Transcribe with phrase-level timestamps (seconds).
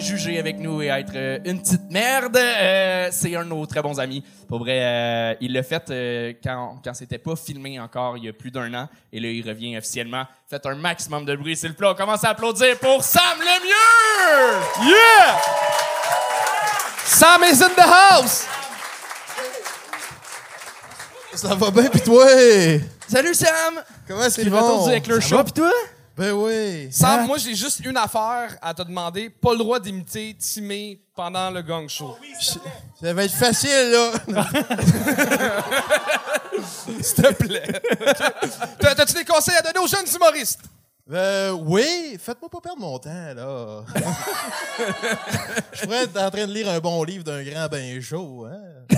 [0.00, 2.36] juger avec nous et être euh, une petite merde.
[2.36, 4.24] Euh, c'est un de nos très bons amis.
[4.48, 8.28] Pour vrai, euh, il l'a fait euh, quand, quand c'était pas filmé encore il y
[8.28, 8.88] a plus d'un an.
[9.12, 10.24] Et là, il revient officiellement.
[10.48, 11.88] Faites un maximum de bruit, s'il vous plaît.
[11.88, 14.60] On commence à applaudir pour Sam Lemieux!
[14.88, 15.36] Yeah!
[17.04, 18.46] Sam is in the house!
[21.34, 22.26] Ça va bien, pis toi?
[23.06, 23.80] Salut Sam!
[24.06, 24.84] Comment est-ce qu'ils vont?
[24.86, 25.44] Ça Show, va?
[25.44, 25.70] pis toi?
[26.16, 26.88] Ben oui.
[26.92, 27.26] Sam, Hein?
[27.26, 29.30] moi, j'ai juste une affaire à te demander.
[29.30, 32.16] Pas le droit d'imiter Timé pendant le gang show.
[33.00, 34.44] Ça va être facile, là.
[37.00, 37.72] S'il te plaît.
[38.80, 40.60] T'as- T'as-tu des conseils à donner aux jeunes humoristes?
[41.12, 43.82] Euh, oui, faites-moi pas perdre mon temps, là.
[45.72, 48.96] Je pourrais être en train de lire un bon livre d'un grand bain chaud, hein.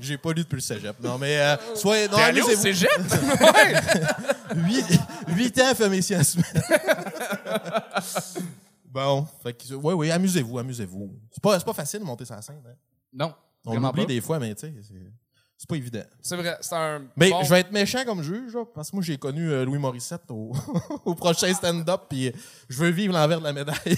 [0.00, 0.96] J'ai- pas lu depuis le cégep.
[1.02, 2.88] Non, mais, euh, soyez, non, T'es allé au cégep?
[4.56, 4.86] Huit,
[5.28, 6.36] huit ans, fait mes sciences.
[8.92, 11.14] Bon, fait que, oui, oui, amusez-vous, amusez-vous.
[11.30, 12.74] C'est pas, c'est pas facile de monter sa scène, hein.
[13.12, 13.32] Non.
[13.64, 14.94] On l'oublie des fois, mais tu sais, c'est-
[15.60, 16.00] c'est pas évident.
[16.22, 17.02] C'est vrai, c'est un.
[17.18, 19.62] Mais bon- je vais être méchant comme juge, là, parce que moi, j'ai connu euh,
[19.66, 20.52] Louis Morissette au,
[21.04, 22.32] au prochain stand-up, puis euh,
[22.70, 23.76] je veux vivre l'envers de la médaille.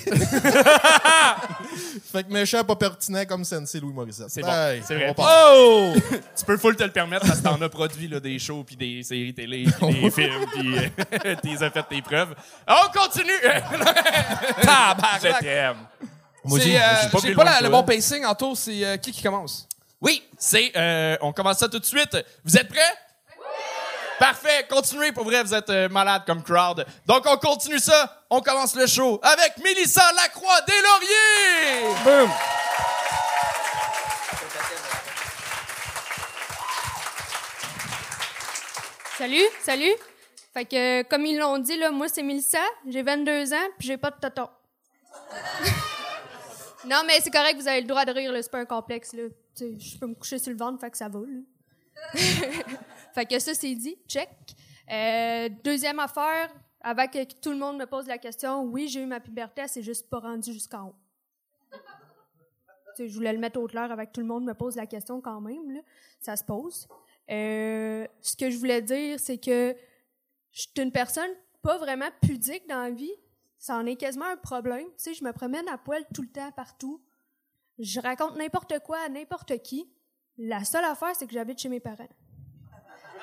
[2.13, 4.31] fait que méchant, pas pertinent comme Sensei Louis Morissette.
[4.31, 4.49] C'est bon,
[4.85, 5.15] c'est vrai.
[5.17, 5.93] Oh!
[6.37, 8.75] tu peux full te le permettre parce que t'en as produit là, des shows, puis
[8.75, 12.35] des séries télé, puis des films, puis euh, t'es as fait tes preuves.
[12.67, 13.31] On continue!
[13.41, 15.41] Je Tabarnak.
[15.41, 15.77] t'aime.
[16.49, 16.61] C'est,
[17.23, 18.25] j'ai- pas la- le bon pacing.
[18.25, 19.69] Anto, c'est euh, qui qui commence?
[20.03, 20.72] Oui, c'est...
[20.77, 22.17] euh, on commence ça tout de suite.
[22.45, 22.81] Vous êtes prêts?
[24.19, 26.84] Parfait, continuez, pour vrai, vous êtes euh, malade comme crowd.
[27.06, 28.25] Donc, on continue ça.
[28.30, 31.95] On commence le show avec Mélissa Lacroix des Lauriers!
[32.05, 32.30] Boom!
[39.19, 39.92] Salut, salut.
[40.55, 42.58] Fait que, euh, comme ils l'ont dit, là, moi, c'est Mélissa,
[42.89, 44.48] j'ai 22 ans, puis j'ai pas de tonton.
[46.89, 49.25] Non, mais c'est correct, vous avez le droit de rire, c'est pas un complexe, là.
[49.59, 51.41] Je peux me coucher sur le ventre, fait que ça va, là.
[53.15, 54.29] fait que ça, c'est dit, check.
[54.91, 56.51] Euh, deuxième affaire,
[56.81, 59.83] avant que tout le monde me pose la question, oui, j'ai eu ma puberté, s'est
[59.83, 60.95] juste pas rendue jusqu'en haut.
[62.98, 65.41] Je voulais le mettre au clair avec tout le monde me pose la question quand
[65.41, 65.81] même, là.
[66.21, 66.87] Ça se pose.
[67.31, 69.75] Euh, ce que je voulais dire, c'est que
[70.51, 71.31] je suis une personne
[71.63, 73.15] pas vraiment pudique dans la vie.
[73.62, 74.86] Ça en est quasiment un problème.
[74.98, 77.00] Tu sais, je me promène à poil tout le temps, partout.
[77.78, 79.89] Je raconte n'importe quoi à n'importe qui.
[80.36, 82.08] La seule affaire, c'est que j'habite chez mes parents.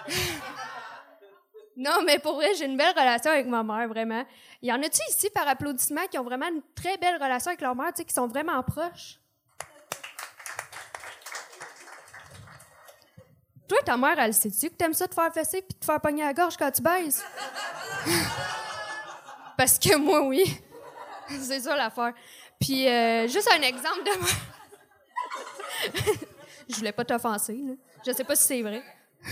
[1.75, 4.23] non, mais pour vrai, j'ai une belle relation avec ma mère, vraiment.
[4.61, 7.75] Y en a-tu ici, par applaudissement, qui ont vraiment une très belle relation avec leur
[7.75, 9.19] mère, tu sais, qui sont vraiment proches?
[13.67, 16.23] Toi, ta mère, elle sait-tu que t'aimes ça te faire fesser puis te faire pogner
[16.23, 17.21] la gorge quand tu baises?
[19.59, 20.46] Parce que moi, oui.
[21.28, 22.14] C'est ça l'affaire.
[22.58, 24.30] Puis, euh, juste un exemple de moi.
[26.70, 27.74] Je voulais pas t'offenser, là.
[28.06, 28.81] Je sais pas si c'est vrai.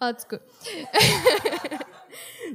[0.00, 0.38] en tout cas.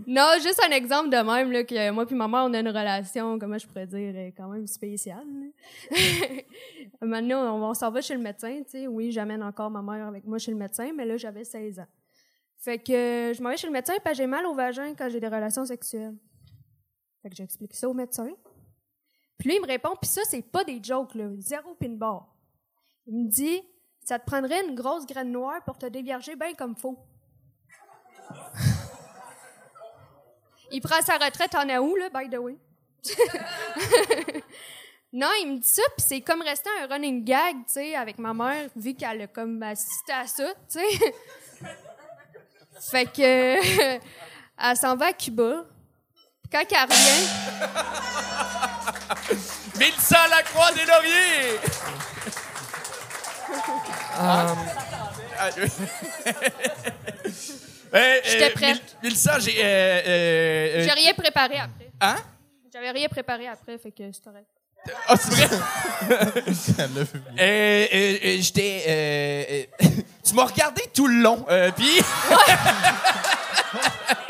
[0.08, 3.38] non, juste un exemple de même, que moi puis ma mère, on a une relation,
[3.38, 5.28] comment je pourrais dire, euh, quand même spéciale.
[7.02, 8.88] Maintenant, on, on s'en va chez le médecin, tu sais.
[8.88, 11.88] Oui, j'amène encore ma mère avec moi chez le médecin, mais là, j'avais 16 ans.
[12.60, 15.10] Fait que euh, je m'en vais chez le médecin parce j'ai mal au vagin quand
[15.10, 16.16] j'ai des relations sexuelles.
[17.22, 18.30] Fait que j'explique ça au médecin.
[19.38, 21.30] Puis lui, il me répond, puis ça, c'est pas des jokes, là.
[21.38, 22.36] Zéro pin bar.
[23.08, 23.62] Il me dit,
[24.04, 27.00] ça te prendrait une grosse graine noire pour te dévierger bien comme faut.
[30.72, 32.58] il prend sa retraite en août, là, by the way.
[35.14, 38.18] non, il me dit ça, puis c'est comme resté un running gag, tu sais, avec
[38.20, 41.14] ma mère, vu qu'elle a comme assisté à ça, tu sais.
[42.80, 44.00] Fait que,
[44.62, 45.66] elle s'en va à Cuba.
[46.52, 47.28] Quand elle revient,
[49.78, 51.60] Mélissa Lacroix des Lauriers!
[54.22, 54.56] Ah,
[55.58, 55.68] euh,
[57.94, 58.98] euh, J'étais prête.
[59.02, 59.64] Mélissa, j'ai...
[59.64, 61.92] euh, j'ai rien préparé après.
[62.02, 62.18] Hein?
[62.74, 64.48] J'avais rien préparé après, fait que c'est correct.
[65.08, 65.50] Ah, c'est vrai?
[66.10, 66.14] Euh,
[67.40, 68.84] euh, euh, j'étais.
[68.88, 69.88] euh, euh,
[70.26, 72.02] tu m'as regardé tout le long, euh, puis.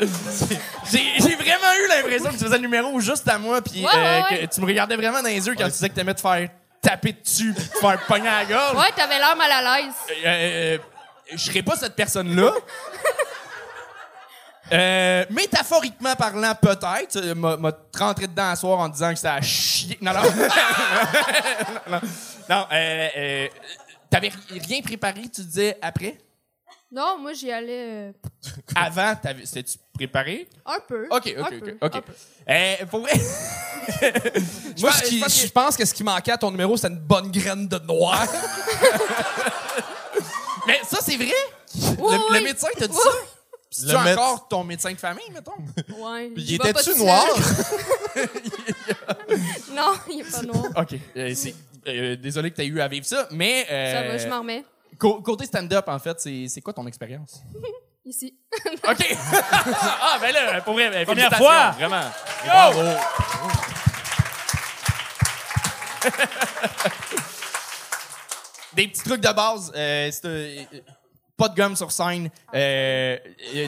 [0.00, 3.86] j'ai j'ai vraiment eu l'impression que tu faisais le numéro juste à moi, puis Ouais,
[3.86, 4.48] ouais, que ouais.
[4.48, 6.48] tu me regardais vraiment dans les yeux quand tu disais que t'aimais te faire
[6.82, 8.76] taper dessus, te faire pogner à la gorge.
[8.76, 9.92] Ouais, t'avais l'air mal à l'aise.
[10.10, 10.78] Euh, euh,
[11.32, 12.52] je serais pas cette personne-là.
[14.72, 17.16] Euh, métaphoriquement parlant, peut-être.
[17.16, 19.98] Euh, M'a rentré dedans un soir en disant que c'était à chier.
[20.00, 20.22] Non, non.
[20.22, 20.30] non,
[21.90, 22.00] non.
[22.48, 23.48] Non, euh, euh,
[24.08, 26.18] t'avais ri- rien préparé, tu disais après?
[26.92, 28.12] Non, moi, j'y allais euh,
[28.74, 30.48] Avant, t'avais- c'était-tu préparé?
[30.66, 31.06] un peu.
[31.10, 31.60] OK, OK, un OK.
[31.60, 31.94] peu, OK.
[31.94, 32.12] un peu.
[32.86, 33.12] Pour vrai...
[34.00, 37.00] Moi, je pense que- je pense que ce qui manquait à ton numéro, c'était une
[37.00, 38.26] bonne graine de noir.
[40.66, 41.32] Mais ça, c'est vrai?
[41.98, 43.00] Oui, le, médecin t'a dit Oui.
[43.02, 43.10] ça?
[43.70, 45.52] C'est Le méde- encore ton médecin de famille, mettons?
[45.96, 46.28] Ouais.
[46.34, 47.24] Puis il était-tu noir?
[49.72, 50.64] Non, il est pas noir.
[50.76, 50.94] OK.
[51.16, 51.54] Euh, c'est-
[51.86, 53.66] euh, désolé que tu aies eu à vivre ça, mais...
[53.70, 54.64] euh, Ça va, je m'en remets.
[54.98, 57.42] cô- Côté stand-up, en fait, c'est c'est quoi ton expérience?
[58.04, 58.34] Ici.
[58.88, 59.16] OK.
[60.02, 61.70] ah, ben là, pour vrai, ben, Première fois.
[61.70, 62.02] Vraiment.
[62.44, 62.80] Bravo.
[68.74, 69.72] Des petits trucs de base.
[69.74, 70.80] Euh, c'est, euh,
[71.40, 72.30] pas de gomme sur scène.
[72.54, 73.16] Euh,
[73.54, 73.66] euh,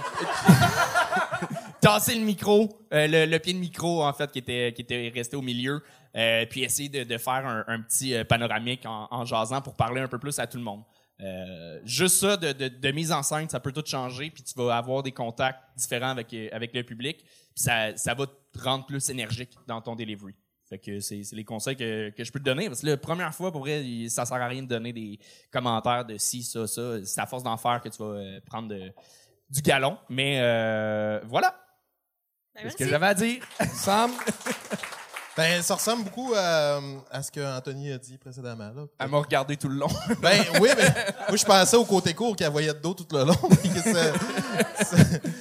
[1.81, 5.37] tasser le micro, euh, le, pied de micro, en fait, qui était, qui était resté
[5.37, 5.83] au milieu.
[6.51, 10.39] puis essayer de, de faire un, petit panoramique en, jasant pour parler un peu plus
[10.39, 10.83] à tout le monde.
[11.85, 15.03] Juste ça, de, de, mise en scène, ça peut tout changer, puis tu vas avoir
[15.03, 19.53] des contacts différents avec, avec le public, puis ça, ça va te rendre plus énergique
[19.67, 20.35] dans ton delivery.
[20.73, 22.67] Fait que c'est c'est les conseils que, que je peux te donner.
[22.69, 25.19] Parce que la première fois, pour vrai, ça sert à rien de donner des
[25.51, 27.05] commentaires de ci, ça, ça.
[27.05, 28.91] C'est à force d'en faire que tu vas euh, prendre de-
[29.51, 29.99] du galon.
[30.09, 31.55] Mais euh, voilà,
[32.55, 33.43] Ben, c'est ce que j'avais à dire.
[33.75, 34.13] Sam,
[35.37, 36.79] Ben, ça ressemble beaucoup à,
[37.11, 38.71] à ce que Anthony a dit précédemment.
[38.75, 38.83] Là.
[38.99, 39.89] Elle m'a regardé tout le long.
[40.21, 40.95] Ben oui, mais
[41.29, 43.35] moi je pensais au côté court qu'elle voyait de dos tout le long.
[43.65, 44.13] et que ça,
[44.85, 44.97] ça,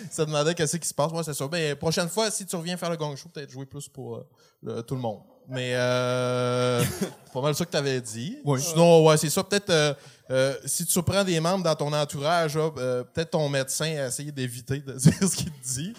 [0.10, 1.12] ça demandait qu'est-ce qui se passe.
[1.12, 1.50] Moi, c'est sûr.
[1.50, 4.28] Ben, prochaine fois, si tu reviens faire le gong show, peut-être jouer plus pour euh,
[4.64, 5.20] le- tout le monde.
[5.50, 8.38] Mais euh, c'est pas mal ça que tu avais dit.
[8.60, 9.44] Sinon, ouais, c'est ça.
[9.44, 9.94] Peut-être euh,
[10.30, 14.08] euh, si tu surprends des membres dans ton entourage, là, euh, peut-être ton médecin a
[14.08, 15.94] essayé d'éviter de dire ce qu'il te dit.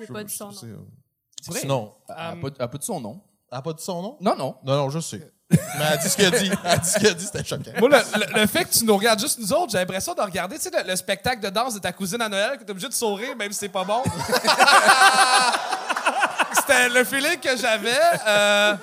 [0.00, 0.86] J'ai pas dit son nom.
[1.46, 1.60] Vrai?
[1.60, 3.20] Sinon, Elle n'a pas, a pas dit son nom.
[3.52, 4.16] elle a pas dit son nom?
[4.20, 4.56] Non, non.
[4.64, 5.32] Non, non, je sais.
[5.50, 6.50] Mais elle a dit ce qu'elle a dit.
[6.64, 7.70] Elle a dit ce qu'elle a dit, c'était choquant.
[7.78, 10.20] moi, le, le- le fait que tu nous regardes juste nous autres, j'ai l'impression de
[10.20, 12.70] regarder, tu sais, le, le spectacle de danse de ta cousine à Noël, que t'es
[12.70, 14.02] obligé de sourire, même si c'est pas bon.
[16.54, 17.98] C'était le feeling que j'avais.
[18.26, 18.74] Euh,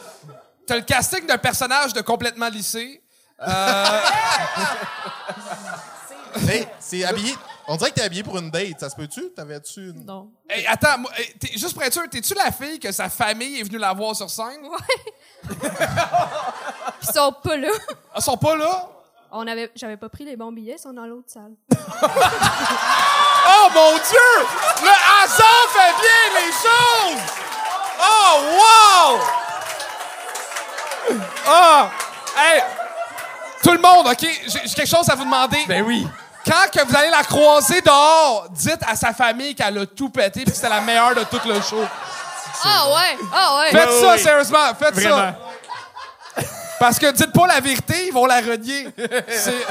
[0.67, 2.99] T'as le casting d'un personnage de complètement lycée.
[3.47, 3.99] Euh,
[6.79, 7.35] c'est habillé.
[7.67, 8.79] On dirait que t'es habillé pour une date.
[8.79, 9.31] Ça se peut-tu?
[9.35, 10.05] T'avais-tu une.
[10.05, 10.29] Non.
[10.49, 13.59] hey, attends, moi, hey, t'es- juste pour être sûr, t'es-tu la fille que sa famille
[13.59, 14.61] est venue la voir sur scène?
[17.01, 17.69] Ils sont pas là.
[18.15, 18.87] Ils sont pas là?
[19.31, 21.53] On avait, j'avais pas pris les bons billets, ils sont dans l'autre salle.
[23.47, 24.31] Oh mon Dieu!
[24.81, 24.89] Le
[25.23, 27.23] hasard fait bien les choses!
[27.99, 29.19] Oh, wow!
[31.45, 31.91] Ah!
[32.35, 32.63] Hey!
[33.61, 34.17] Tout le monde, OK?
[34.21, 35.63] J'ai j'ai quelque chose à vous demander.
[35.67, 36.07] Ben oui.
[36.45, 40.41] Quand que vous allez la croiser dehors, dites à sa famille qu'elle a tout pété
[40.43, 41.83] puis que c'était la meilleure de tout le show.
[42.63, 43.17] Ah ouais!
[43.33, 43.71] Ah ouais!
[43.71, 44.19] Faites ça, oui.
[44.19, 45.15] sérieusement, faites Vraiment.
[45.17, 45.35] ça.
[46.79, 48.87] Parce que dites pas la vérité, ils vont la renier.
[49.29, 49.65] C'est-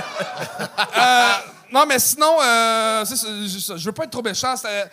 [0.99, 1.29] Euh,
[1.71, 4.56] non, mais sinon, euh, c'est ça, je, je veux pas être trop méchant.
[4.56, 4.91] c'était-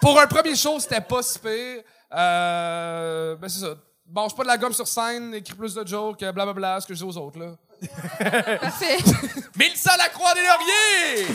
[0.00, 1.82] Pour un premier show, c'était pas si pire.
[2.14, 3.74] Euh, ben c'est ça.
[4.10, 6.98] Mange pas de la gomme sur scène, écris plus de jokes, blablabla, ce que je
[6.98, 7.46] dis aux autres, là.
[8.60, 8.98] Parfait.
[9.56, 11.26] Mélissa Lacroix des Lauriers!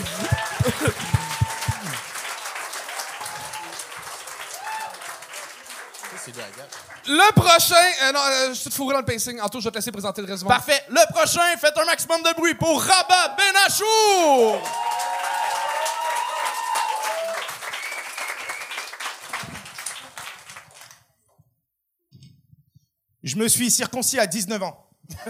[7.06, 7.74] Le prochain...
[8.02, 9.40] euh, non, euh, je suis tout fourré dans le pacing.
[9.40, 10.48] Anto, je vais te laisser présenter le résumé.
[10.48, 10.84] Parfait.
[10.88, 14.62] Le prochain, faites un maximum de bruit pour Rabat Benachour!
[23.22, 24.86] Je me suis circoncis à 19 ans.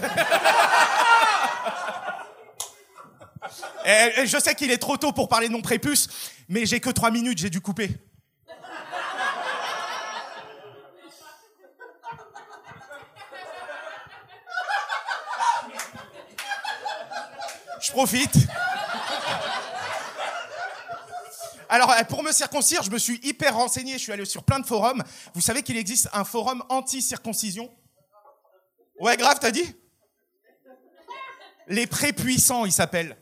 [3.85, 6.07] Et- et je sais qu'il est trop tôt pour parler de mon prépuce,
[6.47, 7.89] mais j'ai que 3 minutes, j'ai dû couper.
[17.81, 18.35] Je profite.
[21.69, 24.59] Alors, euh, pour me circoncire, je me suis hyper renseigné, je suis allé sur plein
[24.59, 25.01] de forums.
[25.33, 27.71] Vous savez qu'il existe un forum anti-circoncision?
[28.99, 29.73] Ouais, grave, t'as dit?
[31.67, 33.17] Les prépuissants, ils s'appellent.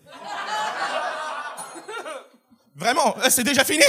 [2.79, 3.83] Vraiment, euh, c'est déjà fini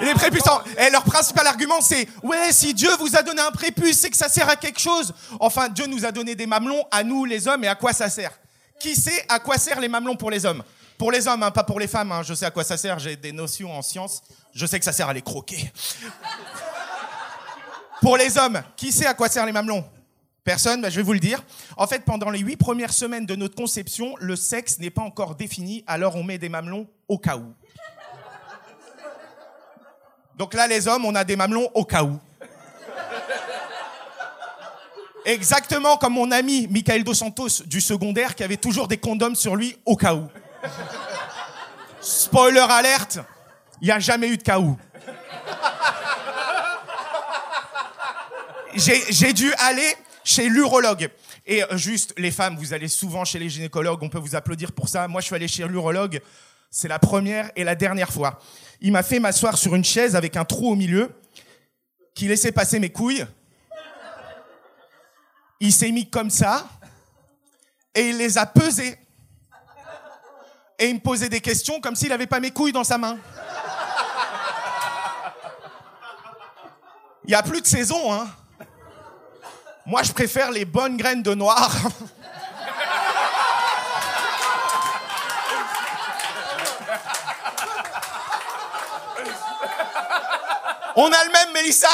[0.00, 0.60] Les prépuissants.
[0.78, 4.16] Et leur principal argument, c'est Ouais, si Dieu vous a donné un prépuce, c'est que
[4.16, 5.14] ça sert à quelque chose.
[5.40, 8.10] Enfin, Dieu nous a donné des mamelons, à nous, les hommes, et à quoi ça
[8.10, 8.32] sert?
[8.78, 10.62] Qui sait à quoi servent les mamelons pour les hommes?
[10.98, 12.12] Pour les hommes, hein, pas pour les femmes.
[12.12, 12.22] hein.
[12.22, 14.22] Je sais à quoi ça sert, j'ai des notions en sciences.
[14.54, 15.72] Je sais que ça sert à les croquer.
[18.02, 19.84] Pour les hommes, qui sait à quoi servent les mamelons?
[20.44, 21.42] Personne, bah, je vais vous le dire.
[21.78, 25.34] En fait, pendant les huit premières semaines de notre conception, le sexe n'est pas encore
[25.36, 27.54] défini, alors on met des mamelons au cas où.
[30.36, 32.18] Donc là, les hommes, on a des mamelons au cas où.
[35.24, 39.56] Exactement comme mon ami Michael Dos Santos du secondaire qui avait toujours des condoms sur
[39.56, 40.28] lui au cas où.
[42.02, 43.20] Spoiler alerte,
[43.80, 44.76] il n'y a jamais eu de cas où.
[48.74, 51.10] J'ai j'ai dû aller chez l'urologue.
[51.46, 54.72] Et euh, juste, les femmes, vous allez souvent chez les gynécologues, on peut vous applaudir
[54.72, 55.06] pour ça.
[55.06, 56.20] Moi, je suis allé chez l'urologue,
[56.70, 58.40] c'est la première et la dernière fois.
[58.80, 61.10] Il m'a fait m'asseoir sur une chaise avec un trou au milieu,
[62.14, 63.26] qui laissait passer mes couilles.
[65.60, 66.68] Il s'est mis comme ça,
[67.94, 68.98] et il les a pesées.
[70.78, 73.18] Et il me posait des questions comme s'il n'avait pas mes couilles dans sa main.
[77.24, 78.28] Il n'y a plus de saison, hein.
[79.86, 81.70] Moi, je préfère les bonnes graines de noir.
[90.96, 91.88] On a le même, Mélissa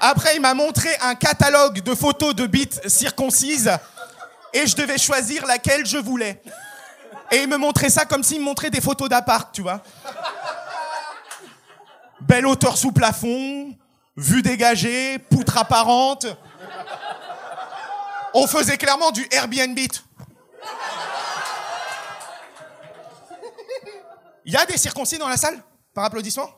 [0.00, 3.70] Après, il m'a montré un catalogue de photos de bites circoncises
[4.52, 6.42] et je devais choisir laquelle je voulais.
[7.30, 9.80] Et il me montrait ça comme s'il me montrait des photos d'appart, tu vois.
[12.26, 13.72] Belle hauteur sous plafond,
[14.16, 16.26] vue dégagée, poutre apparente.
[18.34, 19.78] On faisait clairement du Airbnb.
[24.44, 25.62] Il y a des circoncis dans la salle
[25.94, 26.48] Par applaudissement?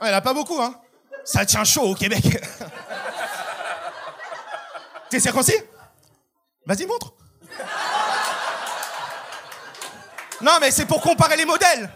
[0.00, 0.74] Il n'y en a pas beaucoup, hein
[1.24, 2.24] Ça tient chaud au Québec.
[5.10, 5.56] T'es circoncis?
[6.66, 7.14] Vas-y, montre.
[10.42, 11.88] Non, mais c'est pour comparer les modèles.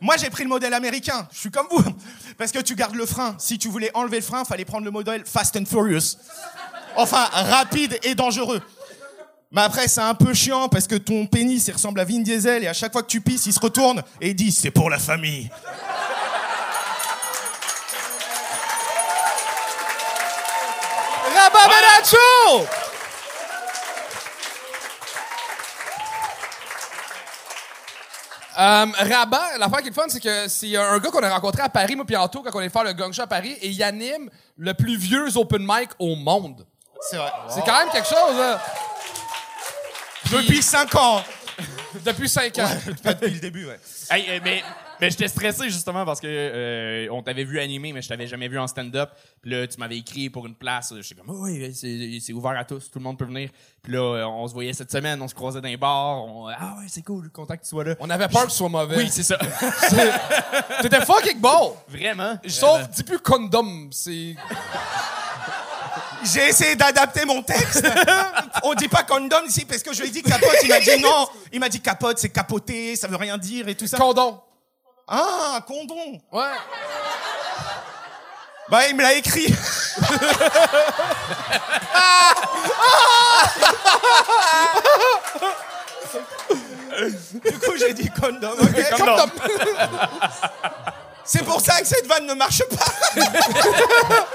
[0.00, 1.28] Moi, j'ai pris le modèle américain.
[1.32, 1.82] Je suis comme vous.
[2.38, 3.34] Parce que tu gardes le frein.
[3.38, 6.16] Si tu voulais enlever le frein, fallait prendre le modèle Fast and Furious.
[6.96, 8.62] Enfin, rapide et dangereux.
[9.52, 12.66] Mais après, c'est un peu chiant parce que ton pénis, ressemble à Vin Diesel et
[12.66, 15.48] à chaque fois que tu pisses, il se retourne et dit c'est pour la famille.
[28.58, 31.62] Euh, Rabat, l'affaire qui est le fun, c'est que c'est un gars qu'on a rencontré
[31.62, 33.68] à Paris, moi puis Anto, quand on est faire le gang show à Paris, et
[33.68, 36.66] il anime le plus vieux open mic au monde.
[37.00, 37.30] C'est vrai.
[37.48, 38.60] C'est quand même quelque chose, là.
[40.30, 41.22] Depuis 5 ans.
[42.04, 42.68] Depuis cinq ans.
[42.86, 43.78] Depuis le début, ouais.
[44.10, 44.62] Hey, euh, mais
[45.00, 48.48] mais j'étais stressé justement parce que euh, on t'avait vu animer, mais je t'avais jamais
[48.48, 49.10] vu en stand-up.
[49.42, 50.92] Puis là, tu m'avais écrit pour une place.
[51.00, 51.72] J'étais comme, oh, oui,
[52.20, 53.50] c'est ouvert à tous, tout le monde peut venir.
[53.82, 56.24] Puis là, euh, on se voyait cette semaine, on se croisait dans les bars.
[56.24, 57.94] on- ah ouais, c'est cool, content que tu sois là.
[58.00, 58.96] On avait peur que ce soit mauvais.
[58.96, 59.38] Oui, c'est ça.
[60.82, 61.76] T'étais fucking bon!
[61.88, 62.38] Vraiment.
[62.46, 64.34] Sauf, dis plus condom, c'est...
[66.34, 67.86] J'ai essayé d'adapter mon texte.
[68.64, 70.56] On dit pas condom ici parce que je lui ai dit capote.
[70.62, 71.28] Il m'a dit non.
[71.52, 73.96] Il m'a dit capote, c'est capoter, ça veut rien dire et tout ça.
[73.98, 74.40] Condom.
[75.08, 76.20] Ah, condom.
[76.32, 76.54] Ouais.
[78.68, 79.46] Bah, il me l'a écrit.
[87.44, 88.52] du coup, j'ai dit condom.
[88.60, 89.30] ok Condom.
[91.24, 92.84] C'est pour ça que cette vanne ne marche pas.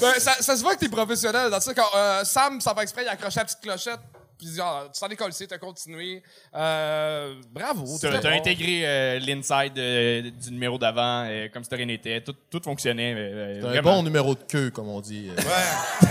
[0.00, 1.50] Ben, ça, ça se voit que t'es professionnel.
[1.50, 3.98] Dans ça, quand euh, Sam, sans faire exprès, il a accroché la petite clochette.
[4.42, 6.20] Puis ah, tu t'en es collé, t'as continué.
[6.52, 7.84] Euh, bravo.
[8.00, 8.36] T'as t'as bon.
[8.36, 12.20] intégré euh, l'inside euh, du numéro d'avant euh, comme si rien n'était.
[12.22, 13.14] Tout, tout fonctionnait.
[13.16, 15.30] euh, C'est un bon numéro de queue, comme on dit.
[15.30, 15.40] Euh,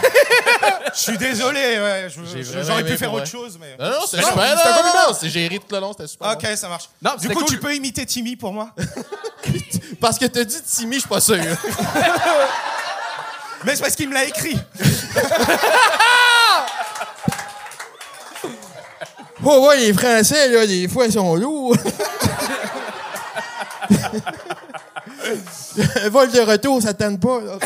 [0.95, 1.59] Je suis désolé.
[1.59, 2.07] Ouais,
[2.65, 3.75] J'aurais pu faire autre chose, mais.
[3.77, 5.15] Non, non, c'était Non, super.
[5.19, 6.31] C'est géré tout le long, c'était super.
[6.31, 6.89] Ok, ça marche.
[7.01, 7.45] Non, du coup, cool.
[7.45, 8.73] tu peux imiter Timmy pour moi?
[10.00, 11.35] Parce que t'as dit Timmy, je suis pas sûr.
[13.63, 14.57] Mais c'est parce qu'il me l'a écrit.
[19.43, 21.75] Oh, ouais, les Français, là, des fois, ils sont lourds.
[26.10, 27.41] Vol de retour, ça tente pas.
[27.41, 27.57] là.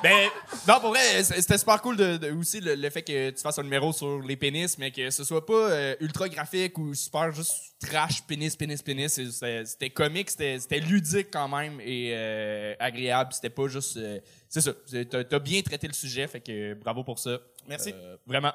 [0.00, 0.28] Ben,
[0.68, 3.58] non, pour vrai, c'était super cool de, de- aussi le, le fait que tu fasses
[3.58, 7.32] un numéro sur les pénis, mais que ce soit pas euh, ultra graphique ou super
[7.32, 9.20] juste trash, pénis, pénis, pénis.
[9.64, 13.32] C'était comique, c'était ludique quand même et euh, agréable.
[13.32, 13.96] C'était pas juste.
[13.96, 14.70] euh, c'est ça.
[15.10, 17.38] T'as t'as bien traité le sujet, fait que bravo pour ça.
[17.68, 17.92] Merci.
[17.92, 18.52] Euh, vraiment.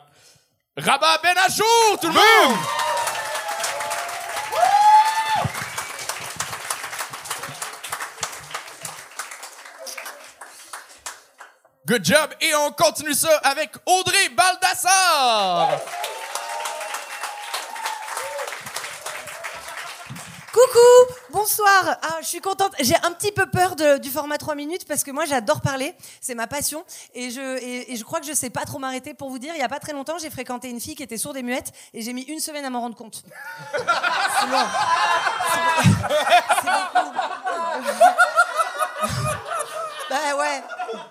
[0.75, 2.57] Rabat Benachour, tout le monde!
[11.85, 12.33] Good job!
[12.41, 15.79] Et on continue ça avec Audrey Baldassar!
[20.51, 21.13] Coucou,
[21.43, 21.97] bonsoir.
[22.01, 22.71] Ah, je suis contente.
[22.79, 26.35] J'ai un petit peu peur du format 3 minutes parce que moi j'adore parler, c'est
[26.35, 29.53] ma passion et je crois que je sais pas trop m'arrêter pour vous dire.
[29.53, 31.73] Il y a pas très longtemps, j'ai fréquenté une fille qui était sourde et muette
[31.93, 33.23] et j'ai mis une semaine à m'en rendre compte.
[33.73, 33.81] C'est.
[40.09, 40.63] Ben ouais.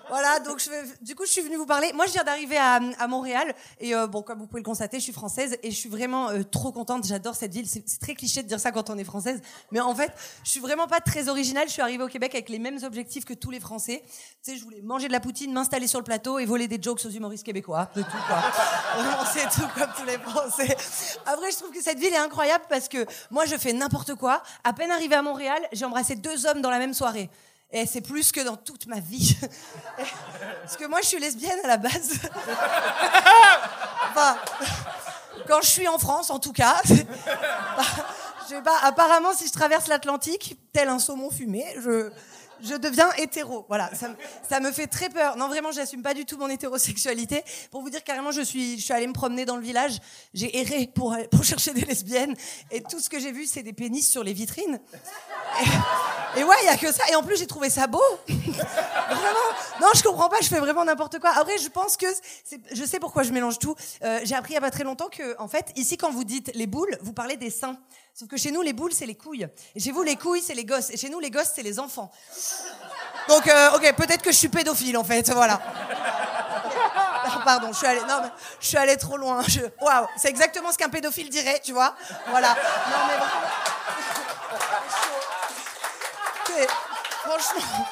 [0.09, 0.69] Voilà, donc je,
[1.03, 1.91] du coup, je suis venue vous parler.
[1.93, 3.53] Moi, je viens d'arriver à, à Montréal.
[3.79, 6.29] Et euh, bon, comme vous pouvez le constater, je suis française et je suis vraiment
[6.29, 7.05] euh, trop contente.
[7.05, 7.67] J'adore cette ville.
[7.67, 9.41] C'est très cliché de dire ça quand on est française.
[9.71, 10.11] Mais en fait,
[10.43, 11.67] je suis vraiment pas très originale.
[11.67, 14.03] Je suis arrivée au Québec avec les mêmes objectifs que tous les Français.
[14.43, 16.81] Tu sais, je voulais manger de la poutine, m'installer sur le plateau et voler des
[16.81, 17.89] jokes aux humoristes québécois.
[17.95, 18.43] C'est tout, quoi.
[19.33, 20.75] C'est tout comme tous les Français.
[21.25, 24.43] Après, je trouve que cette ville est incroyable parce que moi, je fais n'importe quoi.
[24.63, 27.29] À peine arrivée à Montréal, j'ai embrassé deux hommes dans la même soirée.
[27.75, 29.35] Et c'est plus que dans toute ma vie.
[30.61, 32.19] Parce que moi, je suis lesbienne à la base.
[34.15, 34.37] Enfin,
[35.47, 36.75] quand je suis en France, en tout cas.
[38.43, 42.11] Je sais pas, apparemment, si je traverse l'Atlantique, tel un saumon fumé, je,
[42.63, 43.65] je deviens hétéro.
[43.67, 45.35] Voilà, ça, me- fait très peur.
[45.37, 47.43] Non, vraiment, j'assume pas du tout mon hétérosexualité.
[47.71, 49.99] Pour vous dire carrément, je suis, je suis allée me promener dans le village.
[50.33, 52.35] J'ai erré pour, pour chercher des lesbiennes.
[52.71, 54.79] Et tout ce que j'ai vu, c'est des pénis sur les vitrines.
[56.37, 57.03] Et, ouais, il y a que ça.
[57.11, 58.01] Et en plus, j'ai trouvé ça beau.
[58.27, 59.49] Vraiment.
[59.81, 61.31] Non, je comprends pas, je fais vraiment n'importe quoi.
[61.37, 62.07] Après, je pense que
[62.71, 63.75] je sais pourquoi je mélange tout.
[64.03, 66.23] Euh, j'ai appris il y a pas très longtemps que, en fait, ici, quand vous
[66.23, 67.77] dites les boules, vous parlez des seins.
[68.13, 69.47] Sauf que chez nous, les boules, c'est les couilles.
[69.75, 70.91] Et chez vous, les couilles, c'est les gosses.
[70.91, 72.11] Et chez nous, les gosses, c'est les enfants.
[73.27, 75.29] Donc, euh, ok, peut-être que je suis pédophile, en fait.
[75.31, 75.59] Voilà.
[77.25, 78.29] Ah, Pardon, je suis allée, non, mais
[78.59, 79.41] je suis allée trop loin.
[79.81, 81.95] Waouh, c'est exactement ce qu'un pédophile dirait, tu vois.
[82.27, 82.49] Voilà.
[82.49, 83.15] Non, mais
[87.23, 87.85] Franchement,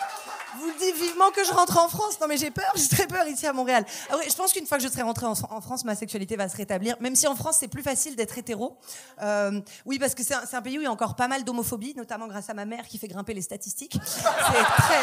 [0.57, 2.19] vous dites vivement que je rentre en France.
[2.19, 3.85] Non, mais j'ai peur, j'ai très peur ici à Montréal.
[4.09, 6.57] Ah je pense qu'une fois que je serai rentrée en, France, ma sexualité va se
[6.57, 6.95] rétablir.
[6.99, 8.77] Même si en France, c'est plus facile d'être hétéro.
[9.21, 11.93] Euh, oui, parce que c'est un, pays où il y a encore pas mal d'homophobie,
[11.95, 13.97] notamment grâce à ma mère qui fait grimper les statistiques.
[14.03, 14.99] C'est très,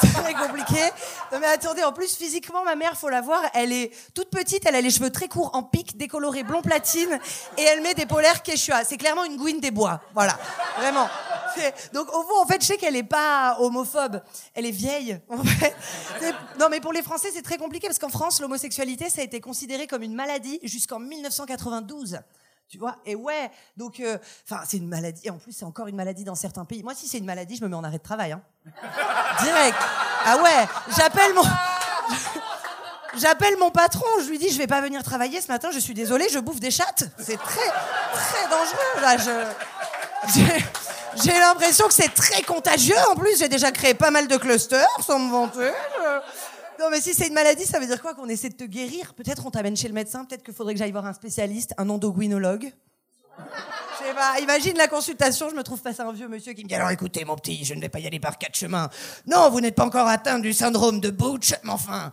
[0.00, 0.80] c'est très compliqué.
[1.32, 4.66] Non, mais attendez, en plus, physiquement, ma mère, faut la voir, elle est toute petite,
[4.66, 7.18] elle a les cheveux très courts en pique, décolorés blond platine,
[7.58, 8.84] et elle met des polaires Quechua.
[8.84, 10.00] C'est clairement une gouine des bois.
[10.14, 10.38] Voilà.
[10.78, 11.08] Vraiment.
[11.92, 14.22] Donc, au fond, en fait, je sais qu'elle est pas homophobe.
[14.54, 15.20] Elle est vieille,
[16.58, 19.40] Non, mais pour les Français, c'est très compliqué parce qu'en France, l'homosexualité, ça a été
[19.40, 22.20] considéré comme une maladie jusqu'en 1992.
[22.68, 22.96] Tu vois?
[23.04, 24.16] Et ouais, donc, euh,
[24.48, 25.20] enfin, c'est une maladie.
[25.24, 26.82] Et en plus, c'est encore une maladie dans certains pays.
[26.82, 28.32] Moi, si c'est une maladie, je me mets en arrêt de travail.
[28.32, 28.42] Hein.
[29.42, 29.76] Direct.
[30.24, 31.42] Ah ouais, j'appelle mon.
[33.14, 35.92] J'appelle mon patron, je lui dis je vais pas venir travailler ce matin, je suis
[35.92, 37.04] désolée, je bouffe des chattes.
[37.18, 37.68] C'est très
[38.14, 39.18] très dangereux là.
[39.18, 40.32] Je
[41.24, 42.96] j'ai- l'impression que c'est très contagieux.
[43.10, 45.70] En plus, j'ai déjà créé pas mal de clusters sans me vanter.
[46.80, 49.14] Non mais si c'est une maladie, ça veut dire quoi Qu'on essaie de te guérir?
[49.14, 51.88] Peut-être on t'amène chez le médecin, peut-être qu'il faudrait que j'aille voir un spécialiste, un
[51.88, 52.72] endocrinologue.
[53.38, 56.64] Je sais pas, imagine la consultation, je me trouve face à un vieux monsieur qui
[56.64, 58.88] me dit Alors écoutez, mon petit, je ne vais pas y aller par quatre chemins.
[59.26, 62.10] Non, vous n'êtes pas encore atteint du syndrome de Butch, mais enfin.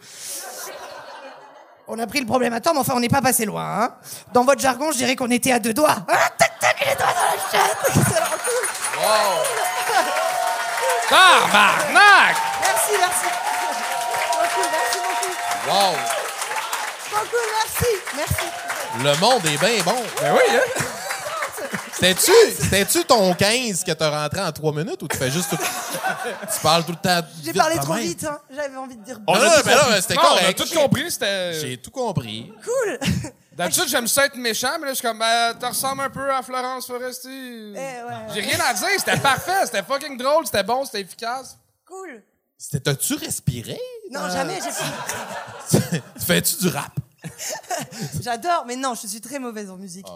[1.88, 3.82] On a pris le problème à temps, mais enfin, on n'est pas passé loin.
[3.84, 3.96] Hein.
[4.34, 6.06] Dans votre jargon, je dirais qu'on était à deux doigts.
[6.08, 8.29] Ah, tac, tac, les doigts dans la chatte
[9.10, 10.06] Cool.
[11.10, 12.36] Tabarnak!
[12.62, 13.26] Merci, merci.
[14.72, 15.34] Merci beaucoup.
[15.70, 15.96] Wow!
[17.12, 17.92] Cool, merci.
[18.16, 18.46] Merci.
[19.04, 20.02] Le monde est bien bon.
[20.22, 20.64] Ben oui, hein?
[21.94, 25.58] C'était-tu, c'était-tu ton 15 que t'as rentré en 3 minutes ou tu fais juste tout...
[25.58, 28.04] tu parles tout le temps J'ai parlé trop même?
[28.04, 28.40] vite, hein.
[28.56, 29.20] J'avais envie de dire.
[29.28, 30.58] Non, non, mais là, c'était Non, on a correct.
[30.66, 31.60] tout compris, c'était...
[31.60, 32.54] J'ai tout compris.
[32.64, 33.00] Cool.
[33.60, 36.34] D'habitude, j'aime ça être méchant, mais là, je suis comme, ben, tu ressembles un peu
[36.34, 37.28] à Florence Foresti.
[37.28, 38.04] Eh, ouais.
[38.34, 41.58] J'ai rien à dire, c'était parfait, c'était fucking drôle, c'était bon, c'était efficace.
[41.86, 42.24] Cool.
[42.58, 43.78] C'était, t'as-tu respiré?
[44.12, 46.00] Non, jamais, j'ai.
[46.26, 46.94] Fais-tu du rap?
[48.22, 50.08] J'adore, mais non, je suis très mauvaise en musique.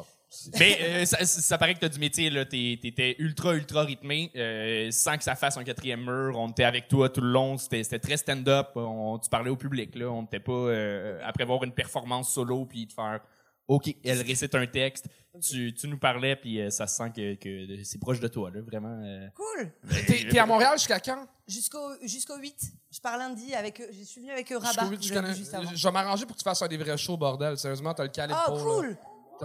[0.59, 2.45] Mais euh, ça, paraît que t'as du métier, là.
[2.45, 6.37] T'étais ultra, ultra rythmé, euh, sans que ça fasse un quatrième mur.
[6.37, 7.57] On était avec toi tout le long.
[7.57, 8.69] C'était très stand-up.
[8.75, 10.09] On- Tu parlais au public, là.
[10.11, 13.19] On n'était pas euh, après voir une performance solo puis de faire
[13.67, 15.07] OK, elle récite un texte.
[15.41, 18.51] Tu, tu nous parlais, puis euh, ça se sent que, que c'est proche de toi,
[18.51, 19.01] là, vraiment.
[19.03, 19.27] euh.
[19.33, 19.71] Cool.
[20.05, 21.25] T'es, à Montréal jusqu'à quand?
[21.47, 22.55] Jusqu'au jusqu'au 8.
[22.91, 23.87] Je pars lundi avec eux.
[23.97, 24.91] Je suis venue avec eux Jusqu'au Rabat.
[24.91, 25.71] huit, je juste avant.
[25.73, 27.57] Je vais m'arranger pour que tu fasses un des vrais shows, bordel.
[27.57, 28.89] Sérieusement, t'as le calibre Oh, pour, cool.
[28.89, 28.95] là.